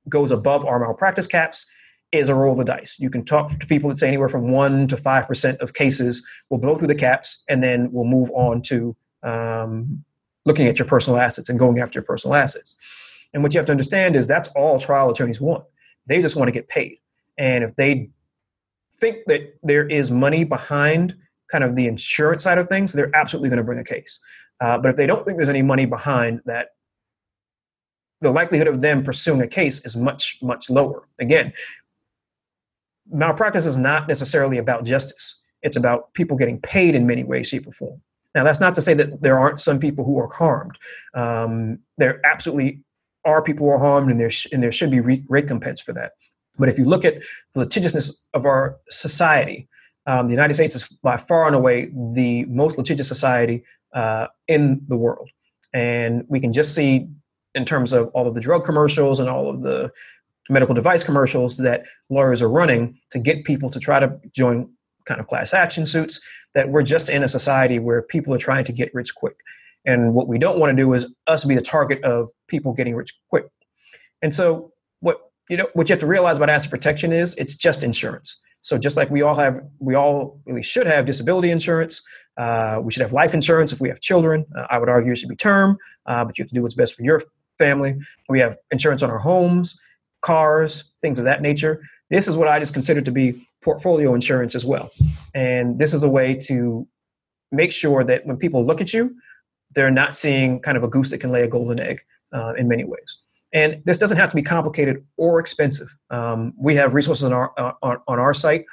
goes 0.10 0.32
above 0.32 0.66
our 0.66 0.80
malpractice 0.80 1.28
caps 1.28 1.66
is 2.12 2.30
a 2.30 2.36
roll 2.36 2.54
of 2.54 2.58
the 2.60 2.66
dice. 2.66 2.98
You 3.00 3.10
can 3.10 3.26
talk 3.26 3.50
to 3.50 3.68
people 3.68 3.90
that 3.90 3.98
say 3.98 4.08
anywhere 4.08 4.30
from 4.30 4.48
1% 4.48 4.90
to 4.90 4.96
5% 4.96 5.58
of 5.58 5.74
cases 5.74 6.24
will 6.50 6.60
blow 6.60 6.76
through 6.76 6.88
the 6.88 6.96
caps, 6.96 7.44
and 7.50 7.64
then 7.64 7.92
we'll 7.92 8.06
move 8.06 8.30
on 8.32 8.62
to 8.64 8.96
um, 9.24 10.04
looking 10.46 10.68
at 10.68 10.80
your 10.80 10.88
personal 10.88 11.20
assets 11.20 11.50
and 11.50 11.60
going 11.60 11.80
after 11.80 11.98
your 11.98 12.04
personal 12.04 12.36
assets. 12.36 12.76
And 13.34 13.42
what 13.42 13.54
you 13.54 13.58
have 13.58 13.66
to 13.68 13.72
understand 13.72 14.16
is 14.16 14.28
that's 14.28 14.50
all 14.50 14.80
trial 14.80 15.10
attorneys 15.10 15.42
want. 15.42 15.64
They 16.06 16.22
just 16.22 16.36
want 16.36 16.48
to 16.48 16.52
get 16.52 16.68
paid. 16.68 16.98
And 17.38 17.64
if 17.64 17.76
they 17.76 18.10
think 18.94 19.20
that 19.28 19.56
there 19.64 19.88
is 19.88 20.12
money 20.12 20.44
behind 20.44 21.16
kind 21.52 21.64
of 21.64 21.76
the 21.76 21.88
insurance 21.88 22.44
side 22.44 22.58
of 22.58 22.68
things, 22.68 22.94
they're 22.94 23.16
absolutely 23.16 23.50
going 23.50 23.58
to 23.58 23.64
bring 23.64 23.80
a 23.80 23.84
case. 23.84 24.20
Uh, 24.62 24.78
but 24.78 24.90
if 24.90 24.96
they 24.96 25.08
don't 25.08 25.26
think 25.26 25.38
there's 25.38 25.50
any 25.50 25.62
money 25.62 25.86
behind 25.86 26.42
that, 26.46 26.70
the 28.22 28.32
likelihood 28.32 28.68
of 28.68 28.82
them 28.82 29.04
pursuing 29.04 29.42
a 29.42 29.48
case 29.48 29.84
is 29.86 29.98
much, 29.98 30.38
much 30.42 30.70
lower. 30.70 31.08
Again, 31.20 31.52
malpractice 33.12 33.66
is 33.66 33.78
not 33.78 34.08
necessarily 34.08 34.58
about 34.58 34.86
justice. 34.86 35.40
It's 35.62 35.76
about 35.76 36.14
people 36.14 36.38
getting 36.38 36.60
paid 36.62 36.96
in 36.96 37.06
many 37.06 37.24
ways, 37.24 37.48
shape, 37.48 37.68
or 37.68 37.72
form. 37.72 38.02
Now, 38.36 38.44
that's 38.44 38.60
not 38.60 38.76
to 38.76 38.82
say 38.82 38.94
that 38.96 39.22
there 39.22 39.38
aren't 39.38 39.60
some 39.60 39.80
people 39.80 40.04
who 40.04 40.20
are 40.20 40.28
harmed. 40.28 40.78
Um, 41.14 41.80
there 41.98 42.20
absolutely 42.26 42.80
are 43.26 43.42
people 43.42 43.68
who 43.68 43.74
are 43.74 43.80
harmed, 43.80 44.12
and 44.12 44.20
there 44.20 44.30
sh- 44.30 44.48
and 44.52 44.62
there 44.62 44.72
should 44.72 44.92
be 44.92 45.00
re- 45.00 45.26
recompense 45.30 45.80
for 45.80 45.94
that. 45.94 46.14
But 46.58 46.70
if 46.70 46.78
you 46.78 46.86
look 46.86 47.06
at 47.06 47.16
the 47.54 47.60
litigiousness 47.60 48.22
of 48.34 48.46
our 48.46 48.78
society, 48.88 49.68
um, 50.06 50.28
the 50.28 50.34
United 50.34 50.54
States 50.54 50.76
is 50.76 50.88
by 51.02 51.18
far 51.18 51.48
and 51.48 51.56
away 51.56 51.92
the 52.14 52.46
most 52.46 52.78
litigious 52.78 53.08
society 53.08 53.64
uh, 53.94 54.28
in 54.48 54.82
the 54.88 54.98
world. 54.98 55.30
And 55.74 56.26
we 56.28 56.40
can 56.40 56.54
just 56.54 56.76
see, 56.76 57.08
in 57.56 57.66
terms 57.66 57.94
of 57.94 58.10
all 58.10 58.28
of 58.28 58.36
the 58.36 58.42
drug 58.42 58.66
commercials 58.66 59.20
and 59.20 59.30
all 59.30 59.50
of 59.50 59.64
the 59.64 59.92
medical 60.50 60.76
device 60.76 61.04
commercials 61.04 61.58
that 61.58 61.86
lawyers 62.10 62.42
are 62.42 62.50
running 62.50 63.00
to 63.12 63.20
get 63.20 63.46
people 63.46 63.70
to 63.70 63.80
try 63.80 64.00
to 64.00 64.20
join 64.32 64.70
kind 65.06 65.20
of 65.20 65.28
class 65.28 65.54
action 65.54 65.86
suits, 65.86 66.22
that 66.54 66.70
we're 66.70 66.84
just 66.84 67.10
in 67.10 67.24
a 67.24 67.28
society 67.28 67.80
where 67.80 68.02
people 68.02 68.34
are 68.34 68.40
trying 68.40 68.66
to 68.66 68.74
get 68.74 68.94
rich 68.94 69.14
quick. 69.16 69.36
And 69.86 70.14
what 70.14 70.28
we 70.28 70.38
don't 70.38 70.60
want 70.60 70.72
to 70.72 70.76
do 70.76 70.94
is 70.94 71.08
us 71.28 71.44
be 71.44 71.56
the 71.56 71.62
target 71.62 72.04
of 72.04 72.30
people 72.48 72.74
getting 72.74 72.96
rich 72.96 73.14
quick. 73.30 73.48
And 74.22 74.34
so 74.34 74.72
what 75.02 75.18
you 75.50 75.58
know 75.58 75.68
what 75.74 75.90
you 75.90 75.94
have 75.94 76.00
to 76.00 76.08
realize 76.08 76.38
about 76.38 76.50
asset 76.50 76.72
protection 76.72 77.12
is 77.12 77.36
it's 77.36 77.56
just 77.56 77.84
insurance. 77.84 78.40
So 78.64 78.78
just 78.78 78.96
like 78.96 79.10
we 79.10 79.22
all 79.22 79.36
have, 79.36 79.60
we 79.80 79.94
all 79.94 80.40
really 80.46 80.64
should 80.64 80.88
have 80.88 81.06
disability 81.06 81.52
insurance. 81.52 82.02
Uh, 82.38 82.80
we 82.82 82.94
should 82.94 83.02
have 83.02 83.12
life 83.12 83.34
insurance 83.34 83.74
if 83.74 83.82
we 83.82 83.90
have 83.90 84.00
children. 84.00 84.46
Uh, 84.58 84.68
I 84.70 84.80
would 84.80 84.88
argue 84.88 85.12
it 85.12 85.18
should 85.18 85.28
be 85.28 85.36
term, 85.36 85.78
uh, 86.06 86.24
but 86.24 86.38
you 86.38 86.44
have 86.44 86.50
to 86.50 86.56
do 86.56 86.62
what's 86.62 86.74
best 86.74 86.96
for 86.96 87.04
your 87.04 87.22
family. 87.58 87.98
We 88.30 88.40
have 88.40 88.56
insurance 88.72 89.04
on 89.04 89.12
our 89.12 89.18
homes, 89.18 89.78
cars, 90.22 90.86
things 91.02 91.20
of 91.20 91.26
that 91.26 91.42
nature. 91.42 91.82
This 92.10 92.30
is 92.30 92.38
what 92.38 92.48
I 92.48 92.58
just 92.58 92.74
consider 92.74 93.02
to 93.02 93.12
be 93.12 93.46
portfolio 93.64 94.14
insurance 94.14 94.56
as 94.56 94.66
well. 94.66 94.92
And 95.34 95.80
this 95.80 95.94
is 95.94 96.04
a 96.04 96.10
way 96.10 96.36
to 96.48 96.88
make 97.52 97.72
sure 97.72 98.04
that 98.04 98.26
when 98.26 98.38
people 98.38 98.66
look 98.66 98.82
at 98.82 98.94
you, 98.94 99.16
they're 99.72 99.92
not 99.92 100.16
seeing 100.16 100.60
kind 100.60 100.78
of 100.78 100.84
a 100.84 100.88
goose 100.88 101.10
that 101.12 101.20
can 101.20 101.32
lay 101.32 101.44
a 101.44 101.48
golden 101.48 101.80
egg 101.80 102.02
uh, 102.32 102.54
in 102.58 102.68
many 102.68 102.84
ways. 102.84 103.18
And 103.54 103.82
this 103.86 103.98
doesn't 104.00 104.18
have 104.18 104.32
to 104.32 104.36
be 104.36 104.42
complicated 104.42 105.06
or 105.18 105.40
expensive. 105.40 105.96
Um, 106.10 106.54
we 106.58 106.76
have 106.76 106.94
resources 106.94 107.24
on 107.24 107.34
our, 107.34 107.54
uh, 107.58 107.74
on, 107.84 107.98
on 108.08 108.20
our 108.20 108.34
site 108.34 108.66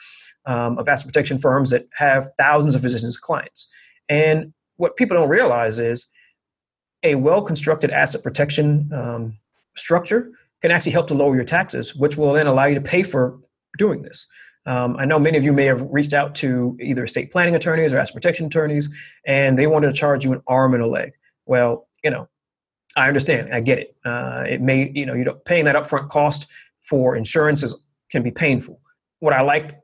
um, 0.47 0.79
of 0.79 0.89
asset 0.89 1.07
protection 1.07 1.39
firms 1.39 1.71
that 1.71 1.87
have 1.95 2.29
thousands 2.39 2.75
of 2.75 2.81
physicians 2.81 3.19
clients. 3.19 3.69
And 4.09 4.53
what 4.77 4.97
people 4.97 5.17
don't 5.17 5.29
realize 5.29 5.79
is 5.79 6.07
a 7.03 7.15
well 7.15 7.43
constructed 7.43 7.91
asset 7.91 8.23
protection 8.23 8.91
um, 8.93 9.39
structure 9.77 10.33
can 10.63 10.71
actually 10.71 10.93
help 10.93 11.09
to 11.09 11.15
lower 11.15 11.35
your 11.35 11.45
taxes, 11.45 11.95
which 11.95 12.17
will 12.17 12.33
then 12.33 12.47
allow 12.47 12.67
you 12.67 12.75
to 12.75 12.81
pay 12.81 13.03
for 13.03 13.39
doing 13.79 14.03
this. 14.03 14.27
Um, 14.67 14.97
I 14.99 15.05
know 15.05 15.19
many 15.19 15.39
of 15.39 15.45
you 15.45 15.53
may 15.53 15.65
have 15.65 15.83
reached 15.91 16.13
out 16.13 16.35
to 16.37 16.77
either 16.81 17.05
estate 17.05 17.31
planning 17.31 17.55
attorneys 17.55 17.93
or 17.93 17.99
asset 17.99 18.15
protection 18.15 18.47
attorneys, 18.47 18.89
and 19.27 19.59
they 19.59 19.67
wanted 19.67 19.89
to 19.89 19.93
charge 19.93 20.25
you 20.25 20.33
an 20.33 20.43
arm 20.47 20.75
and 20.75 20.83
a 20.83 20.87
leg. 20.87 21.13
Well, 21.47 21.89
you 22.05 22.11
know, 22.11 22.29
I 22.97 23.09
understand. 23.09 23.53
I 23.55 23.61
get 23.61 23.79
it. 23.79 23.97
Uh, 24.05 24.45
it 24.49 24.61
may, 24.61 24.91
you 24.95 25.07
know, 25.07 25.15
you 25.15 25.25
know, 25.25 25.35
paying 25.35 25.65
that 25.65 25.77
upfront 25.77 26.09
cost 26.09 26.47
for 26.81 27.17
insurance 27.17 27.63
is, 27.63 27.75
can 28.11 28.23
be 28.23 28.31
painful. 28.31 28.81
What 29.21 29.33
I 29.33 29.43
like 29.43 29.81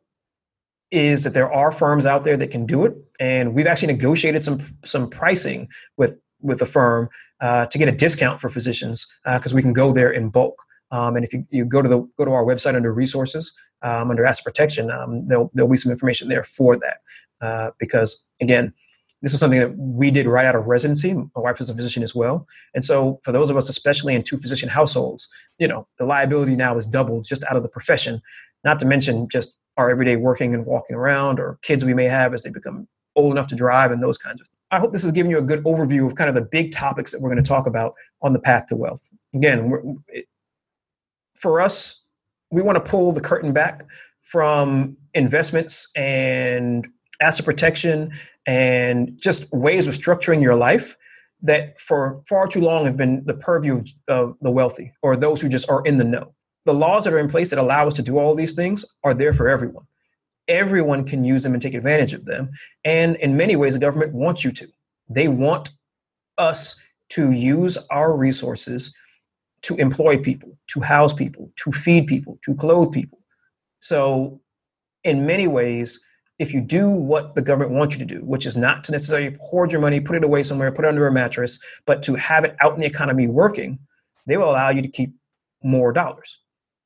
is 0.90 1.24
that 1.24 1.34
there 1.34 1.52
are 1.52 1.72
firms 1.72 2.06
out 2.06 2.24
there 2.24 2.36
that 2.36 2.50
can 2.50 2.66
do 2.66 2.84
it, 2.84 2.94
and 3.18 3.54
we've 3.54 3.66
actually 3.66 3.92
negotiated 3.92 4.44
some 4.44 4.58
some 4.84 5.08
pricing 5.08 5.68
with 5.96 6.18
with 6.40 6.62
a 6.62 6.66
firm 6.66 7.08
uh, 7.40 7.66
to 7.66 7.78
get 7.78 7.88
a 7.88 7.92
discount 7.92 8.40
for 8.40 8.48
physicians 8.48 9.06
because 9.24 9.52
uh, 9.52 9.56
we 9.56 9.62
can 9.62 9.72
go 9.72 9.92
there 9.92 10.10
in 10.10 10.28
bulk. 10.30 10.62
Um, 10.92 11.16
and 11.16 11.24
if 11.24 11.32
you, 11.32 11.44
you 11.50 11.64
go 11.64 11.82
to 11.82 11.88
the 11.88 11.98
go 12.16 12.24
to 12.24 12.30
our 12.30 12.44
website 12.44 12.76
under 12.76 12.92
resources 12.92 13.52
um, 13.82 14.10
under 14.10 14.24
asset 14.24 14.44
protection, 14.44 14.90
um, 14.90 15.26
there'll 15.28 15.50
there'll 15.54 15.70
be 15.70 15.76
some 15.76 15.92
information 15.92 16.28
there 16.28 16.44
for 16.44 16.76
that. 16.76 16.98
Uh, 17.40 17.70
because 17.78 18.24
again, 18.40 18.72
this 19.22 19.32
is 19.34 19.40
something 19.40 19.60
that 19.60 19.76
we 19.76 20.10
did 20.10 20.26
right 20.26 20.46
out 20.46 20.54
of 20.54 20.66
residency. 20.66 21.14
My 21.14 21.26
wife 21.36 21.60
is 21.60 21.70
a 21.70 21.74
physician 21.74 22.02
as 22.02 22.14
well, 22.14 22.46
and 22.74 22.84
so 22.84 23.20
for 23.22 23.32
those 23.32 23.50
of 23.50 23.56
us, 23.56 23.68
especially 23.68 24.14
in 24.14 24.22
two 24.22 24.36
physician 24.36 24.68
households, 24.68 25.28
you 25.58 25.68
know, 25.68 25.86
the 25.98 26.06
liability 26.06 26.56
now 26.56 26.76
is 26.76 26.86
doubled 26.86 27.24
just 27.24 27.44
out 27.44 27.56
of 27.56 27.62
the 27.62 27.68
profession. 27.68 28.20
Not 28.64 28.78
to 28.80 28.86
mention 28.86 29.28
just 29.28 29.54
our 29.76 29.90
everyday 29.90 30.16
working 30.16 30.54
and 30.54 30.64
walking 30.64 30.96
around, 30.96 31.38
or 31.38 31.58
kids 31.62 31.84
we 31.84 31.94
may 31.94 32.06
have 32.06 32.32
as 32.32 32.42
they 32.42 32.50
become 32.50 32.88
old 33.14 33.32
enough 33.32 33.46
to 33.48 33.54
drive, 33.54 33.90
and 33.90 34.02
those 34.02 34.18
kinds 34.18 34.40
of. 34.40 34.46
things. 34.46 34.56
I 34.70 34.80
hope 34.80 34.90
this 34.92 35.02
has 35.04 35.12
given 35.12 35.30
you 35.30 35.38
a 35.38 35.42
good 35.42 35.62
overview 35.64 36.06
of 36.06 36.16
kind 36.16 36.28
of 36.28 36.34
the 36.34 36.42
big 36.42 36.72
topics 36.72 37.12
that 37.12 37.20
we're 37.20 37.30
going 37.30 37.42
to 37.42 37.48
talk 37.48 37.66
about 37.66 37.94
on 38.22 38.32
the 38.32 38.40
path 38.40 38.66
to 38.66 38.76
wealth. 38.76 39.10
Again, 39.34 40.02
it, 40.08 40.26
for 41.36 41.60
us, 41.60 42.02
we 42.56 42.62
want 42.62 42.82
to 42.82 42.90
pull 42.90 43.12
the 43.12 43.20
curtain 43.20 43.52
back 43.52 43.84
from 44.22 44.96
investments 45.12 45.88
and 45.94 46.88
asset 47.20 47.44
protection 47.44 48.10
and 48.46 49.12
just 49.20 49.52
ways 49.52 49.86
of 49.86 49.92
structuring 49.92 50.42
your 50.42 50.54
life 50.54 50.96
that 51.42 51.78
for 51.78 52.22
far 52.26 52.48
too 52.48 52.62
long 52.62 52.86
have 52.86 52.96
been 52.96 53.22
the 53.26 53.34
purview 53.34 53.84
of 54.08 54.36
the 54.40 54.50
wealthy 54.50 54.90
or 55.02 55.16
those 55.16 55.42
who 55.42 55.50
just 55.50 55.68
are 55.68 55.82
in 55.84 55.98
the 55.98 56.04
know. 56.04 56.34
The 56.64 56.72
laws 56.72 57.04
that 57.04 57.12
are 57.12 57.18
in 57.18 57.28
place 57.28 57.50
that 57.50 57.58
allow 57.58 57.88
us 57.88 57.92
to 57.94 58.02
do 58.02 58.16
all 58.16 58.34
these 58.34 58.54
things 58.54 58.86
are 59.04 59.12
there 59.12 59.34
for 59.34 59.48
everyone. 59.48 59.84
Everyone 60.48 61.04
can 61.04 61.24
use 61.24 61.42
them 61.42 61.52
and 61.52 61.60
take 61.60 61.74
advantage 61.74 62.14
of 62.14 62.24
them. 62.24 62.48
And 62.86 63.16
in 63.16 63.36
many 63.36 63.56
ways, 63.56 63.74
the 63.74 63.80
government 63.80 64.14
wants 64.14 64.44
you 64.44 64.52
to. 64.52 64.66
They 65.10 65.28
want 65.28 65.72
us 66.38 66.80
to 67.10 67.32
use 67.32 67.76
our 67.90 68.16
resources 68.16 68.94
to 69.66 69.74
employ 69.76 70.16
people, 70.16 70.56
to 70.68 70.80
house 70.80 71.12
people, 71.12 71.50
to 71.56 71.72
feed 71.72 72.06
people, 72.06 72.38
to 72.44 72.54
clothe 72.54 72.92
people. 72.92 73.18
So, 73.80 74.40
in 75.02 75.26
many 75.26 75.48
ways, 75.48 76.00
if 76.38 76.52
you 76.54 76.60
do 76.60 76.88
what 76.88 77.34
the 77.34 77.42
government 77.42 77.72
wants 77.72 77.98
you 77.98 78.06
to 78.06 78.14
do, 78.14 78.20
which 78.24 78.46
is 78.46 78.56
not 78.56 78.84
to 78.84 78.92
necessarily 78.92 79.36
hoard 79.40 79.72
your 79.72 79.80
money, 79.80 80.00
put 80.00 80.16
it 80.16 80.22
away 80.22 80.42
somewhere, 80.44 80.70
put 80.70 80.84
it 80.84 80.88
under 80.88 81.06
a 81.06 81.12
mattress, 81.12 81.58
but 81.84 82.02
to 82.04 82.14
have 82.14 82.44
it 82.44 82.54
out 82.60 82.74
in 82.74 82.80
the 82.80 82.86
economy 82.86 83.26
working, 83.26 83.78
they 84.26 84.36
will 84.36 84.50
allow 84.50 84.70
you 84.70 84.82
to 84.82 84.88
keep 84.88 85.12
more 85.64 85.92
dollars. 85.92 86.38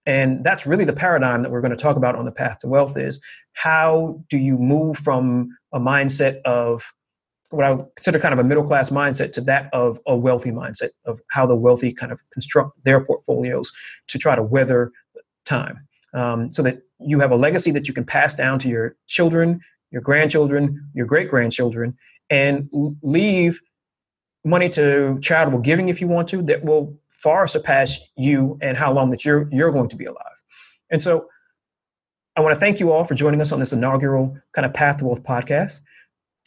And 0.07 0.43
that's 0.43 0.67
really 0.67 0.85
the 0.87 0.95
paradigm 0.95 1.43
that 1.43 1.51
we're 1.51 1.61
going 1.61 1.77
to 1.77 1.83
talk 1.83 1.97
about 1.97 2.17
on 2.17 2.25
the 2.25 2.33
path 2.33 2.59
to 2.59 2.69
wealth 2.69 2.97
is 2.97 3.21
how 3.53 4.23
do 4.31 4.39
you 4.39 4.57
move 4.57 4.97
from 4.97 5.51
a 5.73 5.81
mindset 5.81 6.41
of 6.43 6.93
what 7.51 7.65
I 7.65 7.73
would 7.73 7.87
consider 7.97 8.19
kind 8.19 8.33
of 8.33 8.39
a 8.39 8.45
middle 8.45 8.65
class 8.65 8.91
mindset 8.91 9.33
to 9.33 9.41
that 9.43 9.69
of 9.73 9.99
a 10.07 10.17
wealthy 10.17 10.51
mindset 10.51 10.91
of 11.05 11.21
how 11.31 11.47
the 11.47 11.57
wealthy 11.57 11.93
kind 11.93 12.13
of 12.13 12.23
construct 12.33 12.83
their 12.85 13.05
portfolios 13.05 13.73
to 14.09 14.19
try 14.19 14.37
to 14.37 14.43
weather 14.43 14.93
time 15.45 15.87
um, 16.15 16.51
so 16.51 16.63
that 16.63 16.83
you 17.01 17.19
have 17.21 17.31
a 17.31 17.37
legacy 17.37 17.71
that 17.73 17.89
you 17.89 17.95
can 17.95 18.05
pass 18.05 18.35
down 18.35 18.59
to 18.61 18.69
your 18.69 18.97
children, 19.07 19.61
your 19.91 20.03
grandchildren, 20.03 20.91
your 20.95 21.07
great 21.07 21.29
grandchildren, 21.29 21.97
and 22.29 22.69
leave 23.03 23.61
money 24.45 24.69
to 24.69 25.19
charitable 25.21 25.59
giving 25.59 25.89
if 25.89 26.01
you 26.01 26.07
want 26.07 26.29
to 26.29 26.43
that 26.43 26.65
will 26.65 26.97
far 27.11 27.47
surpass 27.47 27.99
you 28.17 28.59
and 28.63 28.77
how 28.77 28.93
long 28.93 29.11
that 29.11 29.25
you're 29.25 29.49
you're 29.51 29.71
going 29.71 29.89
to 29.89 29.97
be 29.97 30.05
alive. 30.05 30.43
And 30.91 31.03
so 31.03 31.27
I 32.37 32.41
want 32.41 32.55
to 32.55 32.61
thank 32.61 32.81
you 32.81 32.93
all 32.93 33.05
for 33.05 33.15
joining 33.15 33.41
us 33.41 33.53
on 33.53 33.59
this 33.59 33.73
inaugural 33.73 34.37
kind 34.53 34.65
of 34.65 34.73
Path 34.73 34.99
to 34.99 35.05
Wealth 35.05 35.23
podcast 35.25 35.81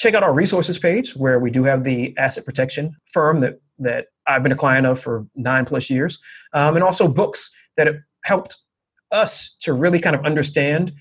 check 0.03 0.13
out 0.13 0.23
our 0.23 0.33
resources 0.33 0.77
page 0.77 1.15
where 1.15 1.39
we 1.39 1.49
do 1.49 1.63
have 1.63 1.85
the 1.85 2.15
asset 2.17 2.43
protection 2.43 2.93
firm 3.05 3.39
that 3.39 3.59
that 3.79 4.07
I've 4.27 4.43
been 4.43 4.51
a 4.51 4.55
client 4.55 4.85
of 4.85 4.99
for 4.99 5.25
nine 5.35 5.65
plus 5.65 5.89
years, 5.89 6.19
um, 6.53 6.75
and 6.75 6.83
also 6.83 7.07
books 7.07 7.49
that 7.77 7.87
have 7.87 7.97
helped 8.25 8.57
us 9.11 9.55
to 9.61 9.73
really 9.73 9.99
kind 9.99 10.15
of 10.15 10.23
understand 10.25 10.93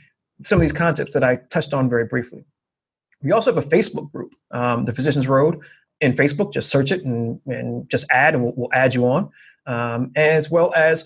some 0.42 0.56
of 0.56 0.60
these 0.60 0.72
concepts 0.72 1.12
that 1.14 1.24
I 1.24 1.36
touched 1.50 1.74
on 1.74 1.88
very 1.88 2.04
briefly. 2.04 2.44
We 3.22 3.32
also 3.32 3.54
have 3.54 3.64
a 3.64 3.68
Facebook 3.68 4.10
group, 4.10 4.32
um, 4.50 4.84
the 4.84 4.92
Physicians 4.92 5.28
Road, 5.28 5.60
in 6.00 6.12
Facebook. 6.12 6.52
Just 6.52 6.70
search 6.70 6.90
it 6.90 7.04
and, 7.04 7.40
and 7.46 7.88
just 7.90 8.06
add, 8.10 8.34
and 8.34 8.42
we'll, 8.42 8.54
we'll 8.56 8.72
add 8.72 8.94
you 8.94 9.04
on. 9.04 9.30
Um, 9.66 10.10
as 10.16 10.50
well 10.50 10.72
as 10.74 11.04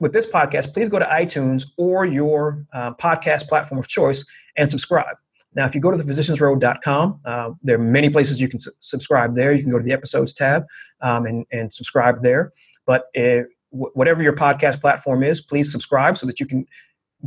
with 0.00 0.12
this 0.12 0.26
podcast, 0.26 0.72
please 0.74 0.88
go 0.88 0.98
to 0.98 1.06
iTunes 1.06 1.64
or 1.78 2.04
your 2.04 2.66
uh, 2.72 2.92
podcast 2.94 3.48
platform 3.48 3.78
of 3.78 3.88
choice 3.88 4.24
and 4.56 4.70
subscribe. 4.70 5.16
Now, 5.54 5.64
if 5.64 5.74
you 5.74 5.80
go 5.80 5.90
to 5.90 5.96
thephysiciansroad.com, 5.96 7.20
uh, 7.24 7.50
there 7.62 7.76
are 7.76 7.82
many 7.82 8.08
places 8.08 8.40
you 8.40 8.48
can 8.48 8.60
su- 8.60 8.70
subscribe 8.80 9.34
there. 9.34 9.52
You 9.52 9.62
can 9.62 9.70
go 9.70 9.78
to 9.78 9.84
the 9.84 9.92
episodes 9.92 10.32
tab 10.32 10.64
um, 11.00 11.26
and, 11.26 11.44
and 11.50 11.74
subscribe 11.74 12.22
there. 12.22 12.52
But 12.86 13.06
if, 13.14 13.46
w- 13.72 13.90
whatever 13.94 14.22
your 14.22 14.34
podcast 14.34 14.80
platform 14.80 15.22
is, 15.22 15.40
please 15.40 15.70
subscribe 15.72 16.16
so 16.16 16.26
that 16.26 16.38
you 16.38 16.46
can 16.46 16.66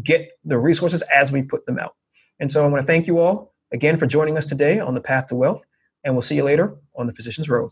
get 0.02 0.32
the 0.46 0.58
resources 0.58 1.02
as 1.14 1.32
we 1.32 1.44
put 1.44 1.66
them 1.66 1.78
out. 1.78 1.96
And 2.40 2.52
so 2.52 2.64
I 2.64 2.68
want 2.68 2.82
to 2.82 2.88
thank 2.88 3.08
you 3.08 3.20
all 3.20 3.54
again 3.72 3.98
for 3.98 4.06
joining 4.06 4.38
us 4.38 4.46
today 4.46 4.80
on 4.80 4.94
the 4.94 5.02
Path 5.02 5.28
to 5.28 5.36
Wealth, 5.36 5.66
and 6.04 6.14
we'll 6.14 6.22
see 6.22 6.36
you 6.36 6.44
later 6.44 6.76
on 6.96 7.08
the 7.08 7.14
Physicians 7.14 7.50
Road. 7.50 7.72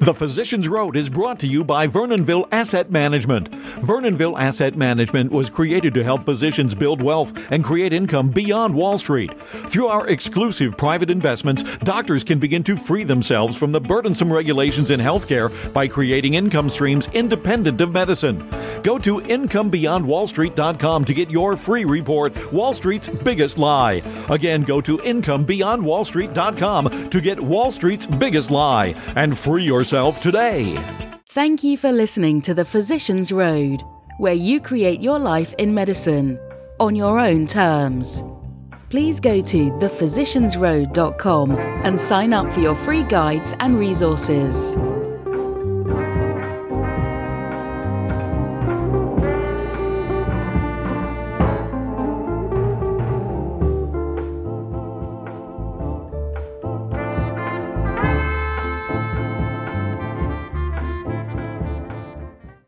The 0.00 0.14
Physicians 0.14 0.68
Road 0.68 0.96
is 0.96 1.10
brought 1.10 1.40
to 1.40 1.48
you 1.48 1.64
by 1.64 1.88
Vernonville 1.88 2.46
Asset 2.52 2.88
Management. 2.90 3.50
Vernonville 3.82 4.38
Asset 4.38 4.76
Management 4.76 5.32
was 5.32 5.50
created 5.50 5.92
to 5.94 6.04
help 6.04 6.22
physicians 6.22 6.72
build 6.74 7.02
wealth 7.02 7.32
and 7.50 7.64
create 7.64 7.92
income 7.92 8.30
beyond 8.30 8.74
Wall 8.74 8.96
Street. 8.96 9.32
Through 9.42 9.88
our 9.88 10.06
exclusive 10.06 10.78
private 10.78 11.10
investments, 11.10 11.64
doctors 11.78 12.22
can 12.22 12.38
begin 12.38 12.62
to 12.64 12.76
free 12.76 13.02
themselves 13.02 13.56
from 13.56 13.72
the 13.72 13.80
burdensome 13.80 14.32
regulations 14.32 14.92
in 14.92 15.00
healthcare 15.00 15.50
by 15.74 15.88
creating 15.88 16.34
income 16.34 16.70
streams 16.70 17.08
independent 17.12 17.80
of 17.80 17.90
medicine. 17.90 18.48
Go 18.84 19.00
to 19.00 19.20
incomebeyondwallstreet.com 19.20 21.04
to 21.04 21.14
get 21.14 21.28
your 21.28 21.56
free 21.56 21.84
report, 21.84 22.52
Wall 22.52 22.72
Street's 22.72 23.08
Biggest 23.08 23.58
Lie. 23.58 24.02
Again, 24.30 24.62
go 24.62 24.80
to 24.80 24.98
incomebeyondwallstreet.com 24.98 27.10
to 27.10 27.20
get 27.20 27.40
Wall 27.40 27.72
Street's 27.72 28.06
Biggest 28.06 28.52
Lie 28.52 28.94
and 29.16 29.36
free 29.48 29.64
yourself 29.64 30.20
today. 30.20 30.78
Thank 31.28 31.64
you 31.64 31.78
for 31.78 31.90
listening 31.90 32.42
to 32.42 32.52
The 32.52 32.66
Physician's 32.66 33.32
Road, 33.32 33.82
where 34.18 34.34
you 34.34 34.60
create 34.60 35.00
your 35.00 35.18
life 35.18 35.54
in 35.56 35.72
medicine 35.72 36.38
on 36.78 36.94
your 36.94 37.18
own 37.18 37.46
terms. 37.46 38.22
Please 38.90 39.20
go 39.20 39.40
to 39.40 39.70
thephysiciansroad.com 39.70 41.52
and 41.52 41.98
sign 41.98 42.34
up 42.34 42.52
for 42.52 42.60
your 42.60 42.74
free 42.74 43.04
guides 43.04 43.54
and 43.60 43.78
resources. 43.78 44.76